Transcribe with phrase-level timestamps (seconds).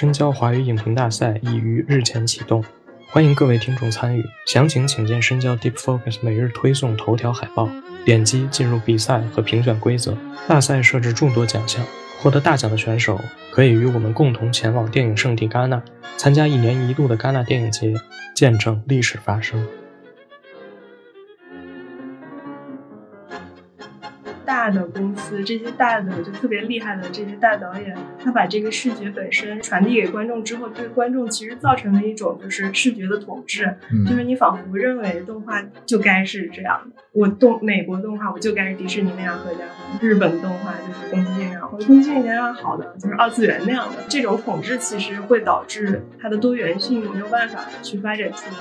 [0.00, 2.64] 深交华语影评大赛已于日前启动，
[3.10, 4.24] 欢迎各位听众参与。
[4.46, 7.68] 详情请见深交 Deep Focus 每日推送头条海报，
[8.02, 10.16] 点击进入比赛和评选规则。
[10.48, 11.84] 大赛设置众多奖项，
[12.18, 13.20] 获得大奖的选手
[13.52, 15.82] 可以与我们共同前往电影圣地戛纳，
[16.16, 17.92] 参加一年一度的戛纳电影节，
[18.34, 19.62] 见证历史发生。
[24.60, 33.74] 大的公司，这些大的就特别厉害的这些大导演，他把这个视觉本身传递给观众之后，对观众其实造成了一种就是视觉的统治，
[34.06, 36.90] 就是你仿佛认为动画就该是这样的。
[37.12, 43.94] 我动美国动画，我就该是迪士尼那样合家欢；日本动画就是宫崎骏那样，或者宫崎骏那样好的就是二次元那样的。
[44.10, 48.56] 这种统治其实会导致它的多元性没有办法去发展出来。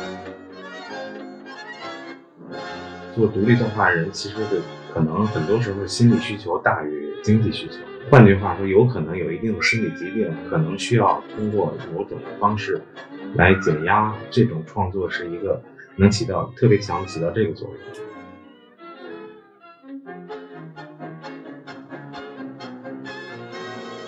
[3.13, 4.61] 做独立动画人，其实的。
[4.93, 7.77] 可能很多时候心理需求大于经济需求，
[8.09, 12.81] 换句话说，有可能有一定的生理疾病，可能需要通过某种方式
[13.35, 14.13] 来减压。
[14.31, 15.61] 这种创作是一个
[15.95, 18.08] 能起到特别强起到这个作用。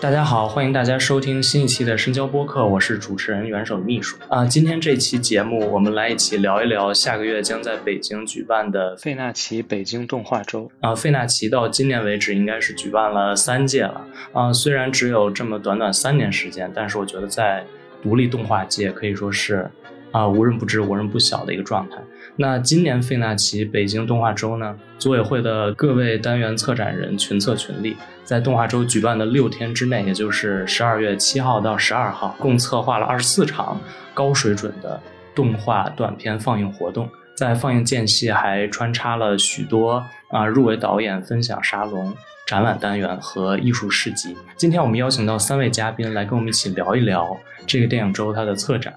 [0.01, 4.43] 大家好，欢迎大家收听新一期的深交播客，我是主持人元首秘书啊。
[4.43, 10.95] 今天这期节目，我们来一起聊一聊下个月将在北京举办的费纳奇北京动画周啊。
[10.95, 17.63] 费纳奇到今年为止应该是举办了三届了啊，虽然只有这么短短三年时间，但是我觉得在
[18.01, 19.69] 独立动画界可以说是
[20.11, 21.97] 啊无人不知、无人不晓的一个状态。
[22.35, 33.79] 那今年费纳奇北京动画周呢，组委会的各位单元策展人群策群力，在动画周举办的六天之内，也就是十二月七号到十二号，共策划了二十四场
[34.13, 34.99] 高水准的
[35.35, 37.09] 动画短片放映活动。
[37.35, 42.13] 在放映间隙，还穿插了许多啊入围导演分享沙龙、
[42.45, 44.35] 展览单元和艺术市集。
[44.55, 47.35] 今天我们邀请到三位嘉宾来跟我们一起聊一聊
[47.65, 48.93] 这个电影周它的策展。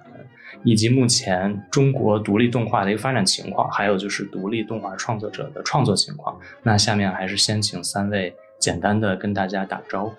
[0.65, 6.39] 以及目前中国独立动画的一个发展情况，还有就是独立动画创作者的创作情况。
[6.63, 10.15] 那下面还是先请三位简单的跟大家打个招呼。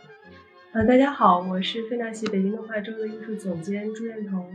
[0.73, 4.45] 呃，大家好，我是费纳奇北京动画周的艺术总监朱彦彤。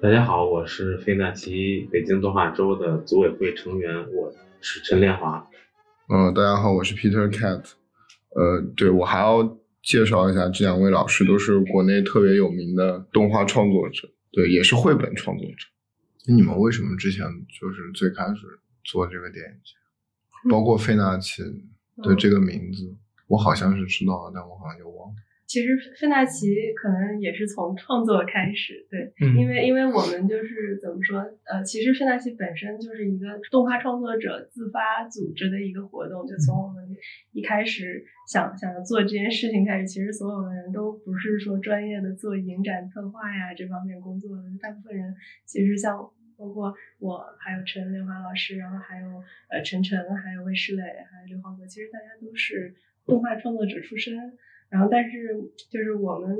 [0.00, 5.44] 大家好，我是费纳奇北京动画周的组委会成员，我是陈连华。
[6.08, 7.62] 嗯，大家好，我是 Peter Cat。
[8.34, 9.42] 呃，对我还要
[9.82, 14.08] 介绍一下，这两位老师都是国内特别有名的动画创作者。
[14.32, 15.66] 对，也是绘本创作者。
[16.26, 19.74] 那你们为什么之前就是最开始做这个电影节？
[20.50, 21.42] 包括费纳奇
[21.98, 22.96] 的这个名字，
[23.28, 25.16] 我好像是知道，但我好像又忘了。
[25.52, 36.96] 其实费纳奇可能也是从创作开始，对，因为因为我们就是怎么说，呃，其实费纳奇本身就是一个动画创作者自发组织的一个活动，就从我们
[37.32, 45.14] 一开始想想要做这件事情开始，其实所有的人都不是说专业的做影展策划呀这方面工作的，大部分人
[45.44, 45.98] 其实像
[46.38, 49.06] 包括我，还有陈连华老师，然后还有
[49.50, 52.74] 呃陈晨，还有魏世磊，还有刘浩哥，其实大家都是
[53.04, 54.16] 动画创作者出身。
[54.72, 55.36] 然后，但是
[55.70, 56.34] 就是我们，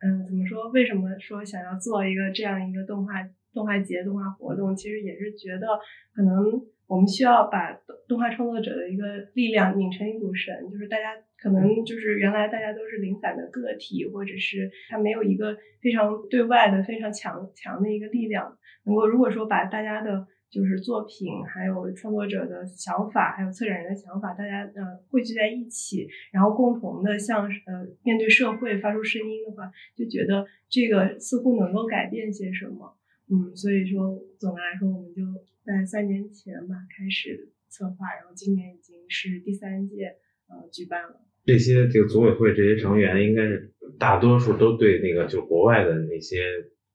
[0.00, 0.70] 嗯，怎么说？
[0.70, 3.12] 为什么说想要做一个这样一个动画
[3.52, 4.74] 动画节、动画活动？
[4.74, 5.66] 其实也是觉得，
[6.14, 7.78] 可能我们需要把
[8.08, 18.56] 动画创作者的一个力量拧成一股绳，就是大家可能就是原来大家都是零散的个体，或者是他没有一个非常对外的非常强强的一个力量，
[18.86, 20.26] 能够如果说把大家的。
[20.54, 32.96] 就是作品，还有创作者的想法，还有策展人的想法，大家呃汇聚在一起，然后共同的向呃面对社会发出声音的话，就觉得这个似乎能够改变些什么。
[33.28, 35.22] 嗯，所以说总的来说，我们就
[35.64, 40.14] 在三年前吧开始策划，然后今年已经是第三届
[40.46, 41.20] 呃举办了。
[41.44, 46.44] 这些这个组委会这些成员，应该是大多数都对那个就国外的那些。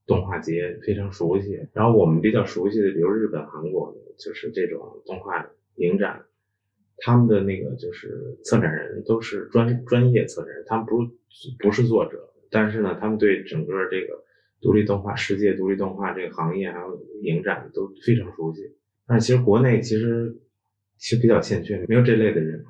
[0.10, 6.26] 动画节非常熟悉，然后我们比较熟悉的，比如日本、韩国的，就是这种动画影展，
[6.98, 10.98] 他们的那个就是策展人都是专专业策展人，他们不
[11.60, 14.24] 不是作者，但是呢，他们对整个这个
[14.60, 18.76] 独立动画世界、独立动画这个行业还有影展都非常熟悉。
[19.06, 20.36] 但是其实国内其实
[20.98, 22.66] 其实比较欠缺，没有这类的人，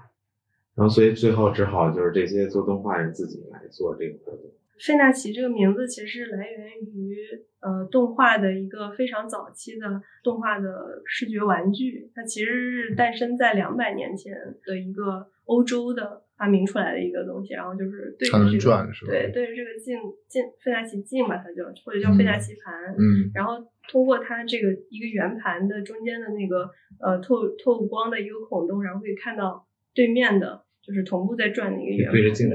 [0.76, 4.52] 然后所以最后只好就是这些做动画人自己来做这个活动。
[4.86, 7.18] 费纳奇这个名字其实来源于
[7.62, 14.34] 呃动画的一个非常早期的动画的视觉玩具，它其实是诞生在两百年前
[14.64, 23.56] 的一个欧洲的发明出来的一个东西，然后就是对着这个对对着这个镜镜费纳奇镜吧，它叫或者叫费纳奇盘，嗯，然后
[23.90, 26.70] 通过它这个一个圆盘的中间的那个
[27.02, 32.50] 呃透透光的一个孔洞，然后可以看到对面的就是同步在转的一个圆对着镜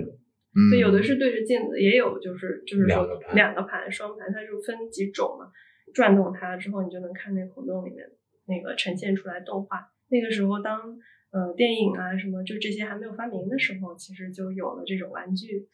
[0.55, 0.71] 子。
[0.71, 5.51] 对，有的是对着镜子，也有就是就是说两个盘双盘，它就分几种嘛。
[5.93, 8.05] 转动它之后，你就能看那孔洞里面
[8.47, 9.93] 那个呈现出来动画。
[10.09, 10.99] 那个时候，当
[11.31, 15.69] 呃电影啊什么就这些还没有发明的时候，其实就有了这种玩具。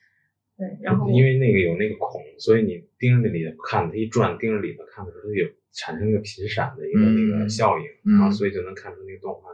[0.59, 9.49] 对，然后因为那个有那个孔，所以你盯着那里头看，它一转，盯着里头看的时候，它有产生一个频闪的一个那个效应，然后所以就能看出那个动画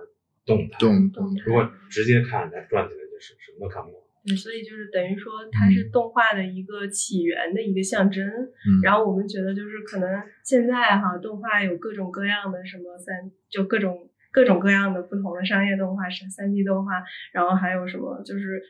[0.45, 0.79] 动态。
[0.81, 1.33] 动动。
[1.47, 3.99] 如果直接看，它转起来就是什么都看不到。
[4.27, 8.27] 对，所以就是等于说，它是动画的一个起源的一个象征。
[8.27, 8.83] 嗯。
[8.83, 18.61] 然后我们觉得，就是可能现在哈，动画有各种各样的什么三，就各种各种各样的不同的商业动画是三 D 动画，然后还有什么就是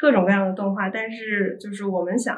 [0.00, 0.90] 各种各样的动画。
[0.90, 2.36] 但是就是我们想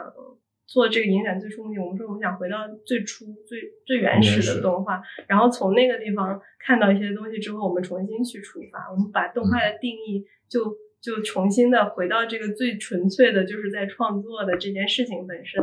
[0.67, 10.77] 做这个影展最初目的，我们说我们想回到最初最最原始的动画，然后从那个地方看到一些东西之后，我们重新去出发，我们把动画的定义就。
[11.01, 15.63] 就重新的回到这个最纯粹的，就是在创作的这件事情本身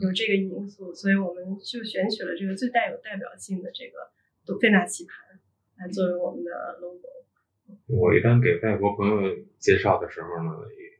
[0.00, 5.38] 有这个因素，所以我们就选取了这个最带有代表性的这个费纳棋盘
[5.78, 7.06] 来作为我们的 logo。
[7.86, 10.50] 我一般给外国朋友介绍的时候呢，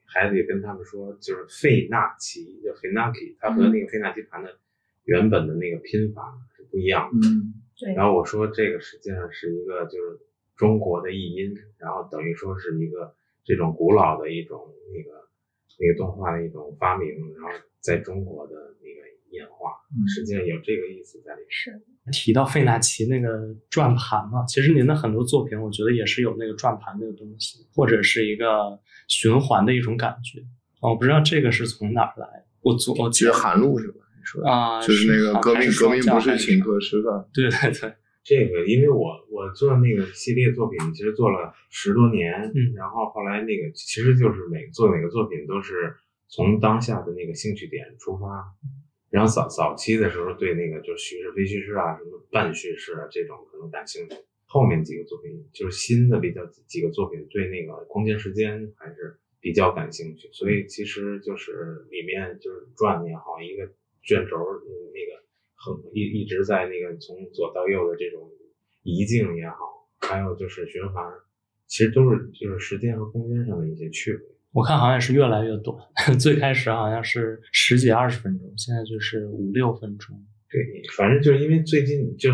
[0.04, 4.58] 还得跟他们说，就是费纳棋叫 f e n a k i 它和那个费纳棋盘的
[5.04, 7.28] 原本的那个拼法是不一样的。
[7.28, 7.94] 嗯，对。
[7.94, 10.18] 然后我说这个实际上是一个就是
[10.56, 13.14] 中国的译音，然后等于说是一个。
[13.48, 14.60] 这种古老的一种
[14.92, 15.16] 那个
[15.80, 17.08] 那个动画的一种发明，
[17.40, 18.52] 然后在中国的
[18.82, 19.72] 那个演化，
[20.06, 21.40] 实际上有这个意思在里。
[21.48, 21.72] 是
[22.12, 28.78] 提到费纳奇那个转盘嘛，其实您的很多作品，我觉得也是有那个转盘那个东西，或者是一个
[29.08, 30.44] 循环的一种感觉。
[30.82, 32.44] 我不知道这个是从哪儿来。
[32.60, 34.00] 我做我记得韩露是吧？
[34.16, 37.24] 你说啊，就是那个革命革命不是请客吃饭。
[37.32, 37.94] 对对对。
[38.28, 45.96] 这个，因为我我做那个系列作品，其实做了十多年，嗯，然后后来那个其实就是每做每个作品都是
[46.28, 48.52] 从当下的那个兴趣点出发，
[49.08, 54.14] 然后早早期的时候对那个就是叙事非叙事啊，什么半叙事啊这种可能感兴趣，
[54.44, 63.72] 后面几个作品就是新的比较几个作品对那个空间时间还是比较感兴趣，所以其实就是里面就是转也好，一个
[64.02, 64.36] 卷轴
[64.92, 65.17] 那个。
[65.58, 68.30] 很一一直在那个从左到右的这种
[68.84, 71.04] 移镜也好，还有就是循环，
[71.66, 74.26] 其实都是就是时间和空间上的一些区别。
[74.52, 75.76] 我看好像也是越来越短，
[76.18, 80.24] 最开始好像是十几二十分钟，现在就是五六分钟。
[80.48, 80.60] 对，
[80.96, 82.30] 反正就是因为最近就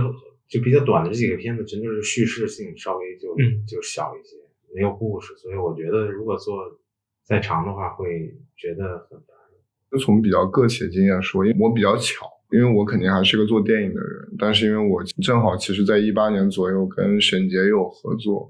[0.47, 3.35] 就比较短的这几个片子，真的是叙事性稍微就
[3.67, 4.37] 就小一些，
[4.73, 6.79] 没有故事，所以我觉得如果做
[7.25, 9.37] 再长的话，会觉得很难。
[9.91, 12.31] 就从比较个体的经验说，因为我比较巧。
[12.55, 18.49] 因为我肯定还是个做电影的人，但是因为我正好其实在一八年左右跟沈杰有合作，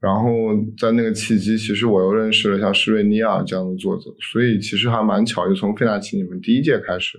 [0.00, 0.28] 然后
[0.76, 7.16] 在那个契机，其实我又认识了像施瑞尼亚这样的作者，所以其实还蛮巧，就从费纳奇你们第一届开始，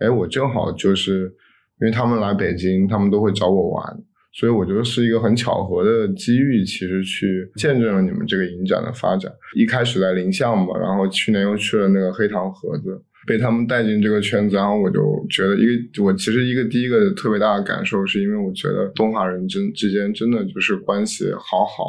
[0.00, 1.32] 哎，我正好就是
[1.80, 9.32] 因为他们来北京，他们都会找我玩，所以我觉得是一个很巧合的机遇，其实去见证了你们这个影展的发展。
[9.54, 13.00] 一开始在林巷嘛，然后去年又去了那个黑糖盒子。
[13.26, 21.84] 被他们带进这个圈子，然后我就觉得，一个我其实一个第一个特别大的感受，是因为我觉得东华人真之间真的就是关系好好，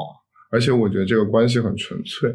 [0.51, 2.29] 而且我觉得这个关系很纯粹。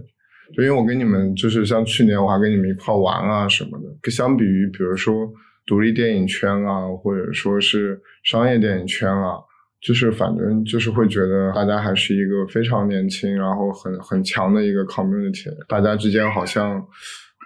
[0.55, 5.29] 就因为我跟你们就是像去年我还跟你们一块玩啊什么的，相比于比如说
[5.67, 9.35] 独立电影圈啊，或者说是商业电影圈啊，
[9.81, 16.81] 就是反正就是会觉得大家还是一个非常年轻，然后很很强的一个 community，大家之间好像。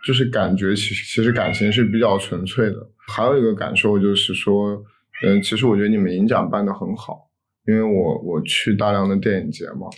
[0.06, 2.76] 就是感觉其其实感情是比较纯粹的，
[3.08, 4.80] 还有一个感受就是说，
[5.24, 7.28] 嗯，其实我觉得你们影展办得很好，
[7.66, 9.88] 因为我我去大量的电影节嘛，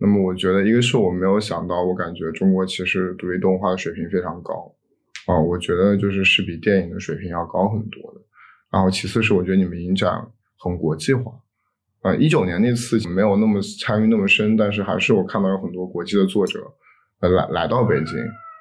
[0.00, 4.74] 那么我觉得一个是我没有想到，我感觉中国其实独立动画的水平非常高，
[5.26, 8.20] 啊，我觉得就是是比电影的水平要高很多的，
[8.72, 10.10] 然后其次是我觉得你们影展
[10.56, 11.30] 很国际化，
[12.00, 16.58] 啊，一九年那次没有那么参与那么深，但是还是我看到有很多国际的作者
[17.20, 18.16] 呃来来到北京。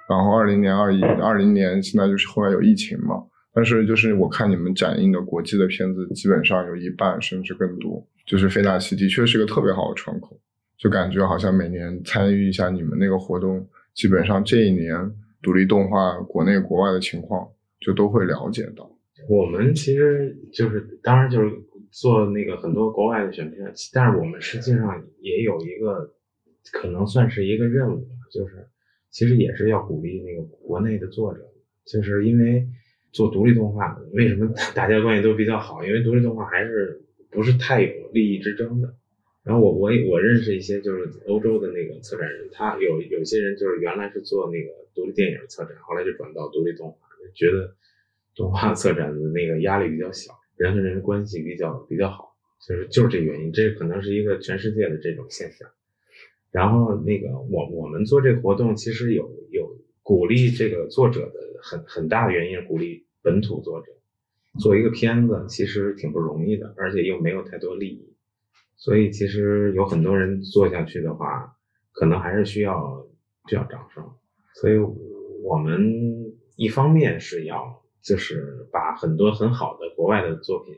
[0.07, 3.23] 然后二零年、二一、二零年，现在就是后来有疫情嘛。
[3.53, 8.05] 但是就是我看你们展映的国际的片子，基本上有一半甚至更多。
[8.25, 10.39] 就是费纳奇的确是个特别好的窗口，
[10.77, 14.93] 就感觉好像每年参与一下你们那个活动，基本上这一年
[15.41, 17.47] 独立动画国内国外的情况
[17.79, 18.89] 就都会了解到。
[19.27, 21.51] 我们其实就是当然就是
[21.89, 26.13] 做那个很多国外的选片，但是我们实际上也有一个
[26.71, 28.67] 可能算是一个任务，就是。
[29.09, 31.41] 其实也是要鼓励那个国内的作者，
[31.85, 32.67] 就是因为
[33.11, 35.83] 做独立动画，为什么 大家关系都比较好？
[35.85, 38.93] 因为独立动画还是不是太有利益之争的。
[39.43, 46.97] 然后我我我认识一些就是欧洲的那个策展人，他有有些人就是原来是做那个独立电影策展，后来就转到独立动画，
[47.33, 47.73] 觉得
[48.35, 52.35] 动画策展的那个压力比较小，人和人关系比较比较好，
[52.67, 55.69] 就是就是这原因，这可能是一个全世界的这种现象。
[56.57, 63.91] 然后那个我我们做这个活动，其实有有鼓励这个作者的很很大的原因，鼓励本土作者
[64.59, 68.11] 做一个片子，其实挺不容易的，而且又没有太多利益。
[68.75, 71.55] 所以其实有很多人做下去的话，
[71.91, 73.05] 可能还是需要
[73.47, 74.03] 需要掌声。
[74.55, 74.79] 所以
[75.43, 80.73] 我们一方面是要就是把很多很好的国外的作品，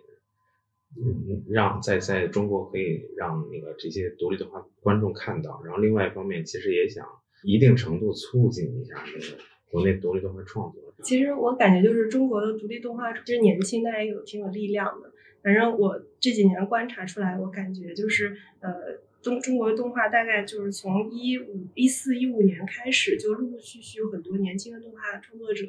[0.98, 5.62] 嗯，让在在中国可以让那个这些独立动画观众看到。
[5.64, 7.06] 然后另外一方面，其实也想
[7.44, 10.82] 一定程度促进一下那个国内独立动画创作。
[11.04, 15.12] 其实我感觉就是中国的独立动画其实年轻，但也有挺有力量的。
[15.42, 25.68] 反正我这几年观察出来，我感觉就是，呃，中中国的动画大概就是从一五一四一五年开始，就陆陆续续有很多年轻的动画创作者，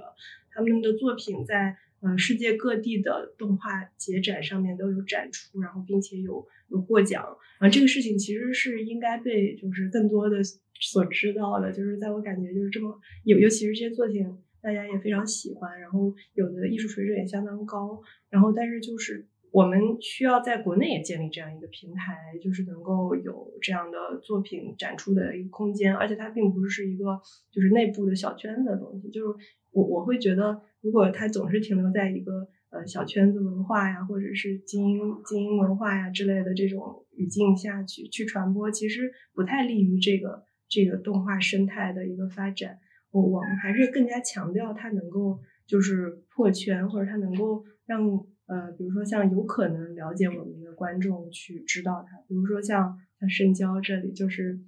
[0.52, 7.24] 他们的作品在呃世界各地的动画节展上面都有展出，然后并且有有获奖
[7.58, 10.42] 啊，这个事情其实是应该被就是更多的
[10.80, 14.26] 所知道的，就是在我感觉就是这么尤尤其是这些作品
[14.60, 19.26] 大家也非常喜欢，然后有的艺术水准也相当高，然后但是就是。
[19.52, 29.10] 我们需要在国内也建立这样一个平台，就是能够有这样的作品展出的一个空间，而且它并不是一个就是内部的小圈子的东西。
[29.10, 29.38] 就是
[29.72, 42.78] 我我会觉得，如果它总是停留在一个呃小圈子文化呀，或者是精英精英文化呀之类的这种语境下去去传播，其实不太利于这个这个动画生态的一个发展。
[43.10, 48.24] 我我们还是更加强调它能够就是破圈，或者它能够让。
[48.50, 54.58] 呃，比如说像有可能了解我们的观众去知道它，比如说像像深交这里，就是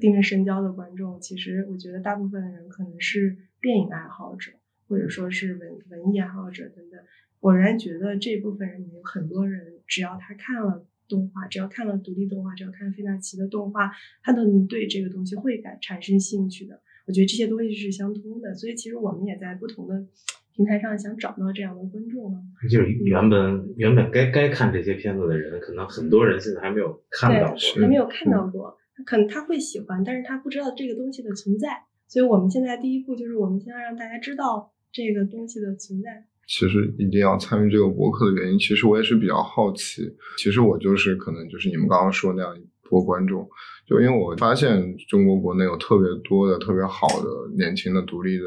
[0.00, 4.52] 订阅深交的观众，其实我觉得大部分的人可能是电影爱好者，
[4.88, 6.98] 或者说是文文艺爱好者等等。
[7.40, 16.80] 我仍然觉得这部分人里面有很多人，只要他看了动画，只要看了独立动画，只要看费纳奇的动画，他都能对这个东西会感产生兴趣的。
[17.04, 20.06] 我觉得这些东西是相通的，所以其实我们也在不同的。
[20.56, 22.38] 平台上想找到这样的观众吗？
[22.70, 28.76] 就是原本原本该该看这些片子的人，可能很多人现在还没有看到过，还没有看到过。
[29.04, 31.68] 可能他会喜欢，但是他不知道这个东西的存在。
[32.08, 36.24] 所以我们现在第一步就是，我们先要让大家知道这个东西的存在。
[36.46, 40.02] 其实一定要参与这个博客的原因，其实我也是比较好奇。
[40.38, 42.56] 其实我就是可能就是你们刚刚说那样
[42.86, 43.48] 一波观众，
[43.86, 47.26] 就因为我发现中国国内有特别多的特别好的
[47.56, 48.44] 年轻的独立的。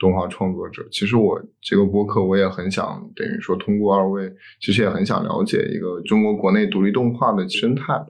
[0.00, 8.06] 动画创作者，其实我这个播客我也很想，等于说通过二位，其实也很想了解一个中国国内独立动画的生态吧。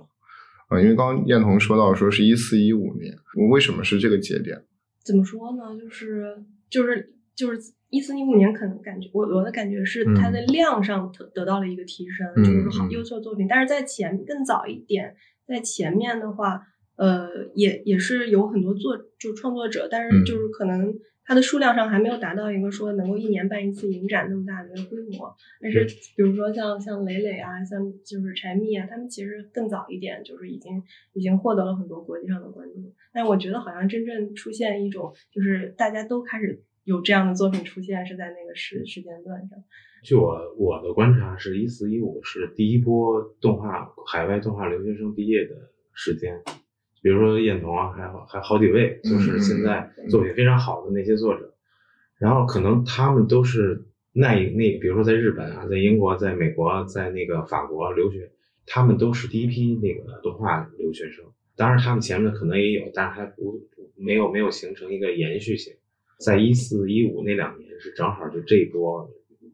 [0.69, 3.13] 啊，因为刚刚燕彤说到说是一四一五年，
[3.51, 4.57] 为什么是这个节点？
[5.05, 5.77] 怎么说呢？
[5.81, 6.37] 就是
[6.71, 7.59] 就是就是
[7.89, 13.49] 一四一五年，可能感觉我我的感觉是它的量上得得到了一个提升，就是好优秀作品。
[13.49, 15.13] 但是在前更早一点，
[15.51, 16.63] 在前面的话，
[16.97, 20.95] 呃，也也是有很多作就创作者，但是就是可能。
[21.23, 32.93] 它的数量上还没有达到一个说能够一年办一次影展那么大的一个规模，但是比如说像像磊磊啊，像就是柴蜜啊，他们其实更早一点，就是已经已经获得了很多国际上的关注。
[33.13, 39.63] 但我觉得好像真正出现一种就是大家都开始有这样的作品出现，是在那个时时间段上。
[40.03, 45.55] 据我我的观察，是一四一五是第一波动画海外动画留学生毕业的
[45.93, 46.43] 时间。
[47.03, 51.55] 比如说燕童啊，还有还好几位，就是现在作品非常好的那些作者，
[52.19, 58.31] 然后可能他们都是那那，比如说在日本啊，在英国、在美国、在那个法国留学，
[58.67, 61.25] 他们都是第一批那个动画留学生。
[61.57, 63.61] 当然，他们前面可能也有，但是还不
[63.97, 65.75] 没有没有形成一个延续性。
[66.19, 69.11] 在一四一五那两年是正好就这一波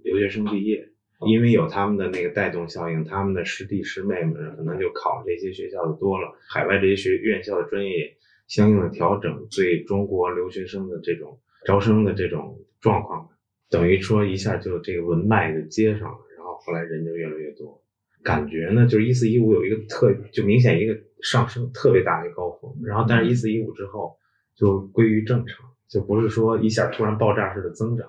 [0.06, 0.88] 留学生毕业。
[1.26, 8.14] 因为有他们的那个带动效应，他们的师弟师妹们可能就考这些学校的多了，海外这些学院校的专业
[8.48, 13.30] 相应的调整，对中国留学生的这种招生的这种状况，
[13.70, 17.82] 等于说一下就这个文脉就接上了，然后后来人就越来越多，
[18.22, 24.14] 感觉呢就是一四一五有一个特就明显一个上升特别大的高峰，然后但是一四一五之后
[24.54, 28.06] 就归于正常，就不是说一下突然爆炸式的增长，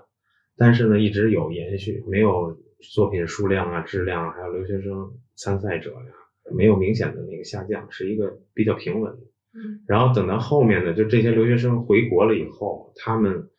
[0.58, 2.58] 但是呢一直有延续，没有。
[2.80, 6.14] 作品数量啊、质量，还有留学生参赛者呀，
[6.56, 9.18] 没有明显的那个下降，是一个比较平稳的。
[9.56, 13.50] 嗯，然后等到后面呢，就这些留学生回国了以后，他们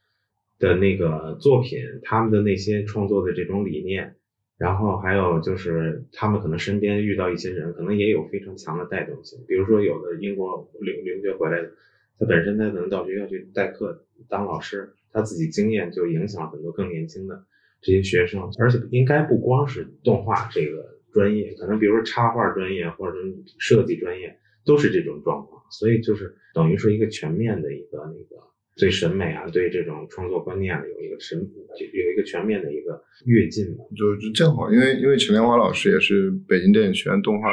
[0.60, 4.14] 的那个作品，他们的那些创作的这种理念，
[4.56, 9.40] 然后还有就是他们可能身边遇到一些人，可能也有非常强的带动性。
[9.48, 11.72] 比如说有的英国留留学回来的，
[12.20, 17.44] 他本身他可能到学校去代课当老师，他自己经验就影响了很多更年轻的
[17.80, 18.40] 这些学生。
[18.58, 23.16] 而且应该不光是动画这个专业，可能比如说插画专业或者
[23.58, 25.62] 设计专业都是这种状况。
[25.70, 28.42] 所以就是等于是一个全面的一个那个。
[28.80, 33.78] 对审美啊，对这种创作观念有一个神，有一个全面的一个跃进嘛。
[33.96, 37.48] 就就正好，因为因为陈连华老师也是北京电影学院动画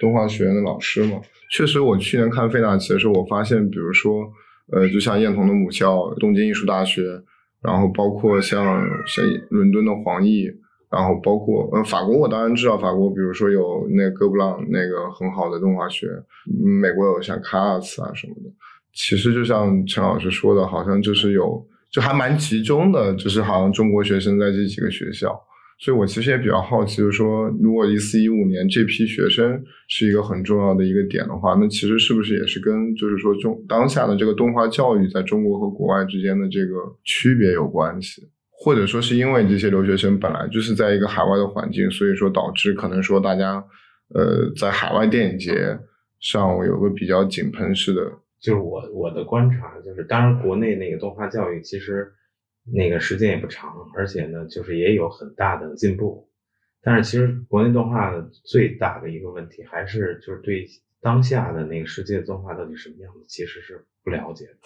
[0.00, 1.20] 动画学院的老师嘛。
[1.50, 4.24] 确实，我去年看费纳奇的时候，我发现，比如说，
[4.72, 7.02] 呃，就像燕童的母校东京艺术大学，
[7.62, 8.64] 然后包括像
[9.06, 10.52] 像伦敦的黄奕，
[10.90, 16.06] 然后包括呃法国，我当然知道法国，比如说有那哥布朗那个很好的动画学，
[16.80, 18.50] 美国有像卡尔茨啊什么的。
[18.94, 25.38] 其实就像陈老师说的，好像就是有，就还蛮集中的，就是好像中国学生在这几个学校。
[25.78, 36.74] 所以我其实也比较好奇，就是说，如果一四一五年这批学生是一个很重要的一个点的话，那其实是不是也是跟就是说中当下的这个动画教育在中国和国外之间的这个
[37.04, 38.22] 区别有关系？
[38.50, 43.54] 或者说是因为这些留学生本来就是在一个海外的环境，所以说导致可能说大家
[44.14, 45.76] 呃在海外电影节
[46.20, 48.00] 上有个比较井喷式的。
[48.40, 52.06] 就是我我的观察，就是当然国内那个动画教育其实
[52.64, 56.28] 那个时间也不长，而且呢，就是也有很大的进步。
[56.82, 58.12] 但是其实国内动画
[58.44, 60.66] 最大的一个问题，还是就是对
[61.00, 64.56] 当下的那个世界动画到底什么样子，其实是不了解的，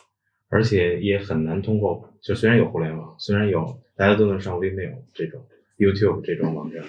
[0.48, 2.14] 而且也很难通过。
[2.22, 5.46] 就虽然有互联网，虽然有大家都能上 Vimeo 这种
[5.78, 6.82] YouTube 这种网站，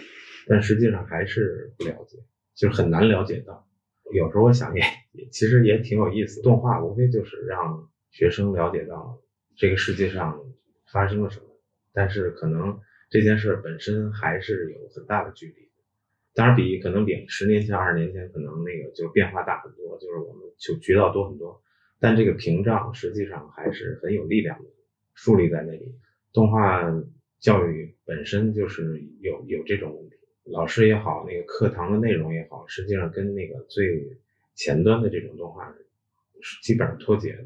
[0.48, 2.18] 但实际上还是不了解，
[2.56, 3.68] 就是很难了解到。
[4.14, 4.84] 有时候我想也
[5.30, 9.20] 其实也挺有意思，动画无非就是让学生了解到
[9.58, 10.40] 这个世界上
[10.92, 11.46] 发生了什么，
[11.94, 12.80] 但是可能
[13.10, 15.70] 这件事本身还是有很大的距离。
[16.34, 21.62] 当然比可能比十年前、二十年前可能那个就变化大很多，就是我们就渠道多很多，
[22.00, 24.70] 但这个屏障实际上还是很有力量的，
[25.16, 25.96] 树立在那里。
[26.34, 26.84] 动画
[27.40, 30.16] 教育本身就是有有这种问题。
[30.44, 34.18] 老师也好，那个课堂的内容也好，实际上跟那个最
[34.54, 35.74] 前端的这种动画
[36.40, 37.44] 是基本上脱节的。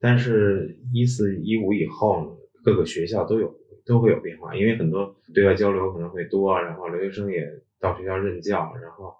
[0.00, 2.37] 但是，一四一五以后呢，
[2.68, 7.50] 各个学校都有都会有变化，因为很多对外交流可能会多，然后留学生也
[7.80, 9.14] 到学校任教，然后，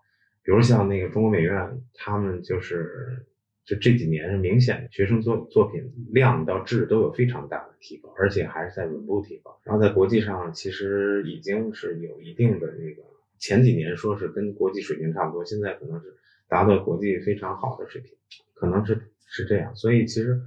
[0.45, 3.25] 比如像那个中国美院，他们就是。
[3.69, 9.61] 就这几年是明显学生作作品量到质都有非常大的提高，而且还是在稳步提高。
[9.63, 13.03] 然后在国际上其实已经是有一定的那个，
[13.39, 16.17] 前几年说是跟国际水平差不多，现在可能是
[16.49, 18.11] 达到国际非常好的水平，
[18.55, 19.77] 可能是是这样。
[19.77, 20.41] 所以其实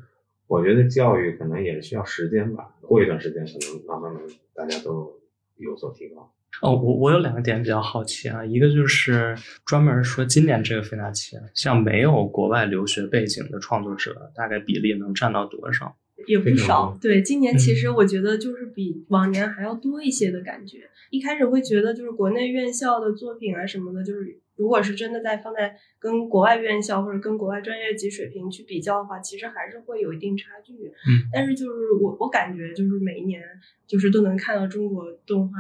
[0.52, 4.22] 我觉得教育可能也需要时间吧，过一段时间可能慢慢慢
[4.54, 5.18] 大家都
[5.56, 6.30] 有所提高。
[6.62, 9.34] 哦，我我有两个点比较好奇啊，一个就是
[9.66, 15.96] 专门说今年这个费纳奇，像没有国外留学背景的创作者，大概比例能占到多少？
[16.28, 16.98] 也不少。
[17.02, 20.80] 对，今年其实我觉得就是比往年还要多一些的感觉。
[21.12, 30.74] 一开始会觉得就是国内院校的作品啊什么的，就是如果是真的在放在跟国外院校或者跟国外专业级水平去比较的话，其实还是会有一定差距。
[30.74, 31.28] 嗯。
[31.34, 33.42] 但是就是我我感觉就是每一年
[33.88, 35.58] 就是都能看到中国动画。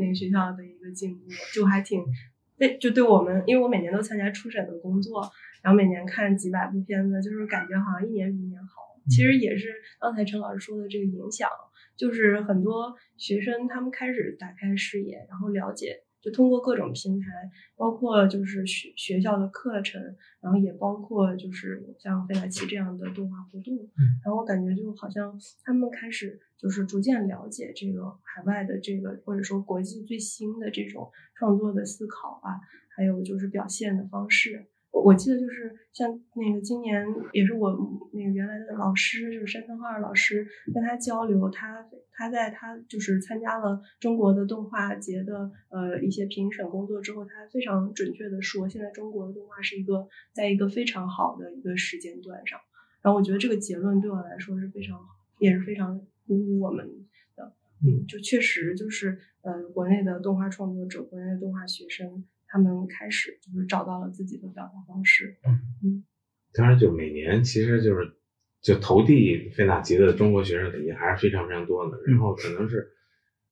[0.00, 2.00] 那个学校的一个进步，就还挺，
[2.56, 5.28] 对，就对我们，因为我每年都参加初审的工作，
[5.60, 8.94] 然后每年看几百部片子，就是感觉好像一年比一年好。
[9.10, 11.48] 其实也是刚才陈老师说的这个影响，
[11.96, 16.04] 就是很多学生他们开始打开视野，然后了解。
[16.20, 17.26] 就通过各种平台，
[17.76, 20.02] 包括就是学学校的课程，
[20.40, 23.76] 然后也包括就是像费莱奇这样的动画活动，
[24.24, 32.60] 然后我感觉就好像他们开始就是逐渐了解这个海外的这个或者说国际最新的这种创作的思考啊，
[32.96, 34.66] 还有就是表现的方式。
[34.90, 37.70] 我记得就是像那个今年也是我
[38.12, 52.58] 那个原来的老师，就是山村浩二老师跟他交流，他他在他就是参加了中国的动画节的呃一些评审工作之后，他非常准确的说，现在中国的动画是一个在一个非常好的一个时间段上。
[53.00, 54.98] 然后我觉得这个结论对我来说是非常
[55.38, 56.86] 也是非常鼓舞我们
[57.36, 57.54] 的，
[57.86, 62.24] 嗯，就确实就是呃国内的动画创作者，国内的动画学生。
[62.48, 65.36] 他们开始就是找到了自己的表达方式。
[65.84, 66.04] 嗯，
[66.52, 68.10] 当然，就每年其实就是
[68.60, 72.00] 就投递费纳吉的中国学生肯定还是非常非常多的。
[72.06, 72.88] 然后可能是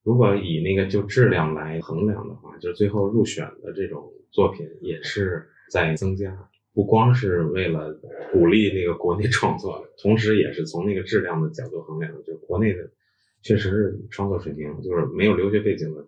[0.03, 6.49] 如果以那个就质量来衡量的话，就是最后入选的这种作品也是在增加。
[6.73, 7.99] 不光是为了
[8.33, 12.91] 鼓励那个国内创作，同时也是从那个质量的角度衡量，就国内的
[13.41, 16.07] 确实是创作水平，就是没有留学背景的。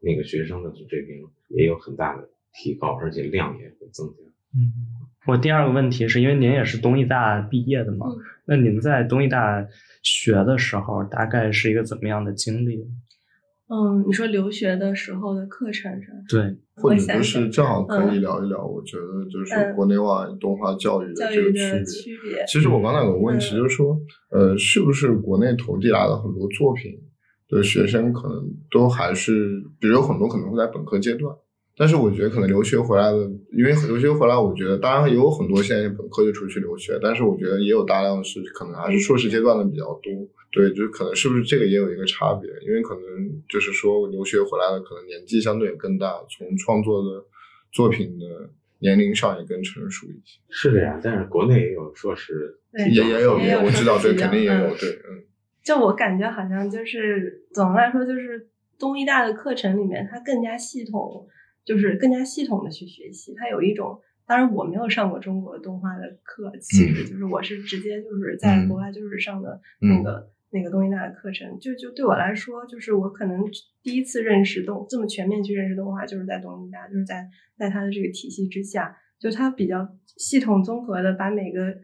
[0.00, 4.24] 那个学生的水平也有很大的提高，而且量也会增加。
[4.54, 4.72] 嗯，
[5.26, 8.06] 我第二个问题是因为您也是东艺大毕业的嘛，
[8.46, 9.66] 那您在东艺大
[10.02, 12.86] 学的时候大概是一个怎么样的经历？
[13.68, 16.16] 嗯，你说留学的时候的课程是吧？
[16.28, 21.52] 对，或者就是正好可以聊一聊，我觉得就是国内外动画教育的这个
[21.84, 22.44] 区别。
[22.46, 23.98] 其实我刚才有个问题就是说，
[24.30, 26.96] 呃，是不是国内投递来的很多作品
[27.48, 31.34] 的学生可能都还是，比如有很多可能会在本科阶段，
[31.76, 33.18] 但是我觉得可能留学回来的，
[33.52, 40.12] 因为留学回来，我觉得当然也有很多现在本科就出去留学，但是我觉得也有大量是可能还是硕士阶段的比较多。
[40.52, 42.50] 对，就是可能是不是这个也有一个差别？
[42.66, 43.02] 因为可能
[43.48, 47.22] 就是说留学回来的，可能年纪相对也更大，从创作的
[47.72, 48.24] 作品的
[48.78, 50.40] 年龄上也更成熟一些。
[50.48, 52.58] 是的呀，但是国内也有硕士，
[52.90, 55.22] 也也有，我知道，对，肯定也有，对，嗯。
[55.66, 58.48] 就我感觉好像就是总的来说，就是
[58.78, 61.26] 东医大的课程里面，它更加系统，
[61.64, 64.00] 就是更加系统的去学习，它有一种。
[64.24, 70.30] 当然，我没有上过中国动画的课，其实就是我是直接就是在国外就是上的那个。
[70.50, 73.44] 那个东医大的课程，就就对我来说，就是我可能
[73.82, 81.76] 第一次认识动这么全面去认识动画，就是在东医大，就是在在它的这个体系之下，就它比较系统综合的把每个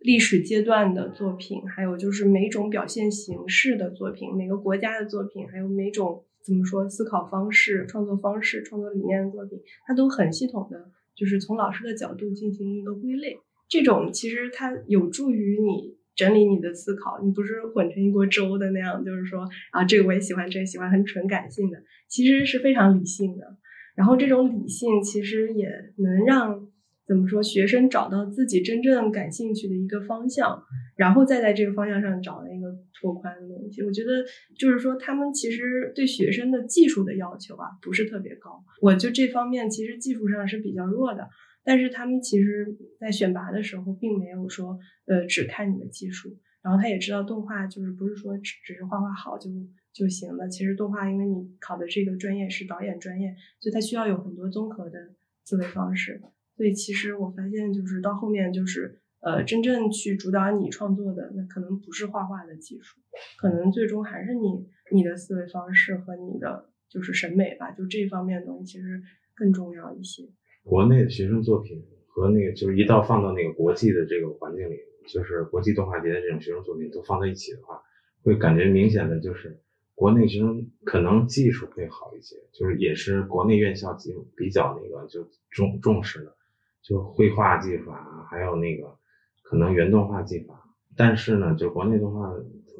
[0.00, 13.38] 历史阶段的作品，还有就是每种表现形式的作品，每个国家的作品，还有每种怎么说思考方式、创作方式、创作理念的作品，它都很系统的，就是从老师的角度进行一个归类。
[13.68, 15.98] 这种其实它有助于你。
[16.16, 23.56] 整理你的思考，你不是混成一锅粥的那样，就是说啊，这个我也喜欢，这个喜欢，很纯感性的，其实是非常理性的。
[23.94, 26.68] 然后这种理性其实也能让
[27.10, 30.62] 怎么说学生找到自己真正感兴趣的一个方向，
[30.94, 33.82] 然后再在这个方向上找那个拓宽的东西。
[33.82, 34.22] 我觉得
[34.56, 41.28] 就是说他们其实对学生的技术的要求啊不是特别高，我就这方面其实技术上是比较弱的。
[41.64, 46.38] 但是他们其实，在选拔的时候，并没有说，呃，只看你的技术。
[46.62, 49.50] 然后他也知道动画就是不是说只只是画画好就
[49.92, 50.48] 就行了。
[50.48, 55.10] 其实动画，因为你考的这个专业是导演专业，所以它需要有很多综合的
[55.44, 56.22] 思维方式。
[56.60, 63.00] 所以其实我发现，就是到后面，就是呃，真正去主导你创作的，那可能不是画画的技术，
[63.38, 67.70] 可能最终还是你你的思维方式和你的就是审美吧。
[67.70, 69.00] 就这方面的东西，其实
[69.34, 70.24] 更重要一些。
[70.62, 74.76] 国内的学生作品和那个就是一到放到那个国际的这个环境里，
[75.08, 77.80] 就是国际动画节的这种学生作品都放在一起的话，
[78.22, 79.58] 会感觉明显的就是
[79.94, 86.36] 国内学生可能技术会好一些，就是也是国内院校比比较那个就重重视的，
[86.82, 88.96] 就绘画技法还有那个
[89.42, 92.32] 可能原动画技法，但是呢，就国内动画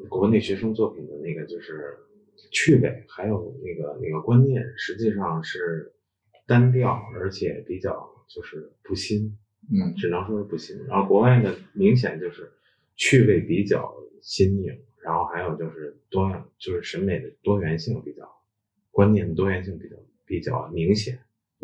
[0.09, 1.97] 国内学生作品的那个就是
[2.51, 5.93] 趣味还有那个那个观念，实际上是。
[6.47, 9.37] 单调，而且比较就是不新，
[9.71, 10.75] 嗯，只能说是不新。
[10.85, 12.51] 然后国外呢，明显就是
[12.95, 18.29] 趣味比较新颖，然后还有就是多样，就是审美的多元性比较，
[18.89, 21.19] 观念的多元性比较比较明显。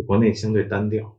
[0.06, 1.18] 国内相对单调，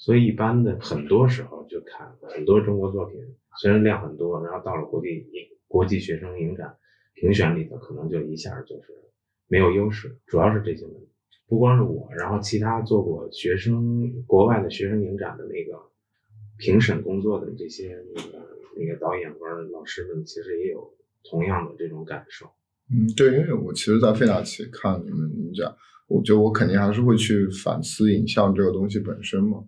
[0.00, 3.20] 所以一般的很多时候就看很多中国作品，
[3.60, 6.74] 虽然量很多，然后到了国际影国际学生影展
[7.12, 8.94] 评选里头，可能就一下就是
[9.46, 11.10] 没有优势，主要是这些问题。
[11.46, 15.78] 不光是我，然后其他做过学生国外的学生影展的那个
[16.56, 18.38] 评审工作的这些那个
[18.78, 22.46] 那个导演或者老师们，其实也有同样的这种感受。
[22.90, 25.76] 嗯，对，因为我其实，在费纳奇看你们影展，
[26.08, 29.62] 我觉得我肯定还是会去反思影像这个东西本身嘛。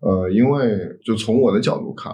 [0.00, 2.12] 呃，因为就从我的角度看。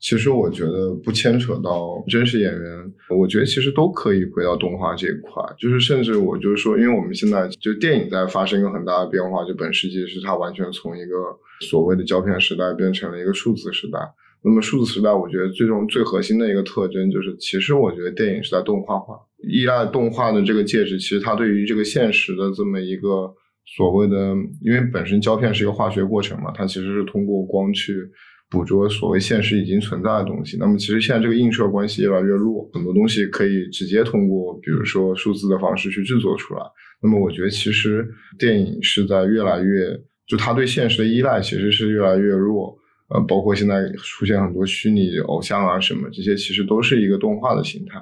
[0.00, 5.40] 其实我觉得不牵扯到真实演员，我觉得其实都可以回到动画这一块。
[5.56, 11.14] 就是甚至我就是说，因为我们现在就电影在发生一个很大的变化，就本世纪是它完全从一个
[11.60, 13.98] 所谓的胶片时代变成了一个数字时代。
[14.42, 19.14] 那么数字时代，我觉得最终最核心的一个特征就是，其实我觉得电影是在动画化，
[19.48, 23.32] 依赖动画的这个介质，其实它对于这个现实的这么一个
[23.66, 28.10] 所谓的，因为本身胶片是一个化学过程嘛，它其实是通过光去。
[28.50, 36.60] 捕捉所谓现实已经存在的东西，那么其实现在这个映射关系越来越弱，很多东西可以直接通过，比如说数字的方式去制作出来。
[37.02, 38.06] 那么我觉得其实
[38.38, 42.76] 电影是在越来越，就它对现实的依赖其实是越来越弱。
[43.08, 47.98] 呃，包括现在出现很多虚拟偶像啊什么，这些其实都是一个动画的形态。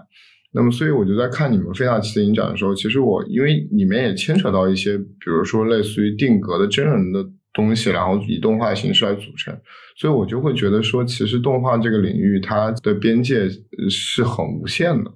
[0.53, 7.29] 那么所以我就在看你们费纳奇的影展的时候，其实我因为里面也牵扯到一些，比如说类似于定格的真人的。
[7.53, 9.53] 东西，然后以动画形式来组成，
[9.97, 13.49] 所以我就会觉得说，其实动画这个领域它的边界
[13.91, 15.11] 是很无限的。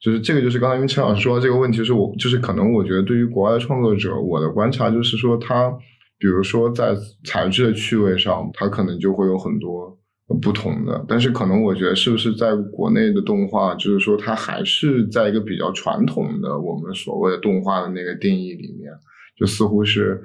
[0.00, 5.76] 就是这个，就是刚才因为陈老师说的这个问题，是我就是可能我觉得对于国外的创作者，我的观察就是说，他
[6.20, 9.98] 比如说在材质的趣味上，他可能就会有很多
[10.34, 11.04] 不同的。
[11.08, 18.92] 但是可能我觉得是不是在国内的动画，就是说它还是在一个比较传统的我们所谓的动画的那个定义里面，
[19.36, 20.22] 就似乎是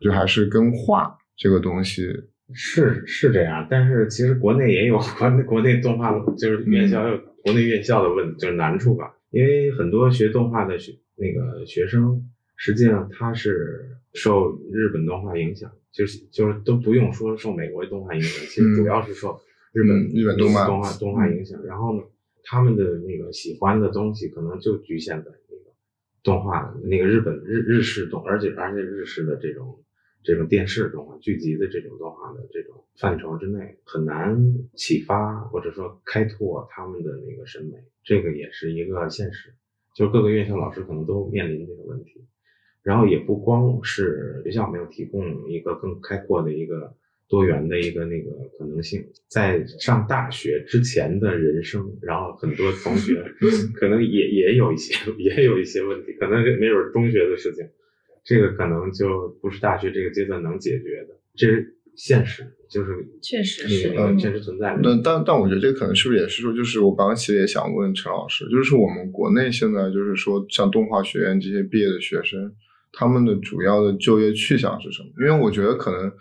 [0.00, 2.08] 就还是跟画这个东西。
[2.54, 9.04] 是是这样，但是其实国内也有国内国内动画，就是院校有国内院校的问就是难处吧。
[9.30, 19.38] 因为很多学动画的学那个学生，实际上他是受日本动画影响，就是就是都不用说受美国动画影响，其实主要是受
[19.72, 21.62] 日本日本动漫动画动画影响。
[21.64, 22.02] 然后呢，
[22.42, 25.72] 他们的那个喜欢的东西可能就局限在那个
[26.22, 29.82] 动画那个日本日日式动，而且而且日式的这种。
[30.24, 34.36] 这种电视动画剧集的这种动画的这种范畴之内，很难
[34.74, 39.54] 启发或者说开拓他们的那个审美，这个也是一个现实。
[39.94, 42.26] 就各个院校老师可能都面临这个问题，
[42.82, 46.94] 然后也不光是学校没有提供一个更开阔的一个
[47.28, 53.22] 多元的一个那个可能性，在上大学之前的人生，然后很多同学
[53.74, 57.66] 可能也也有一些 也有一些问题，可能没准中学的事情。
[58.24, 62.90] 这个可能就不是大学这个阶段能解决的，这是现实，就是
[63.22, 64.80] 确实是真实存在的。
[64.84, 72.52] 但但但我觉得这可能是不是也是说，就是我刚刚其实也想问陈老师，就是我们国内现在就是说，像动画学院这些毕业的学生，
[72.92, 75.08] 他们的主要的就业去向是什么？
[75.20, 76.12] 因为我觉得可能，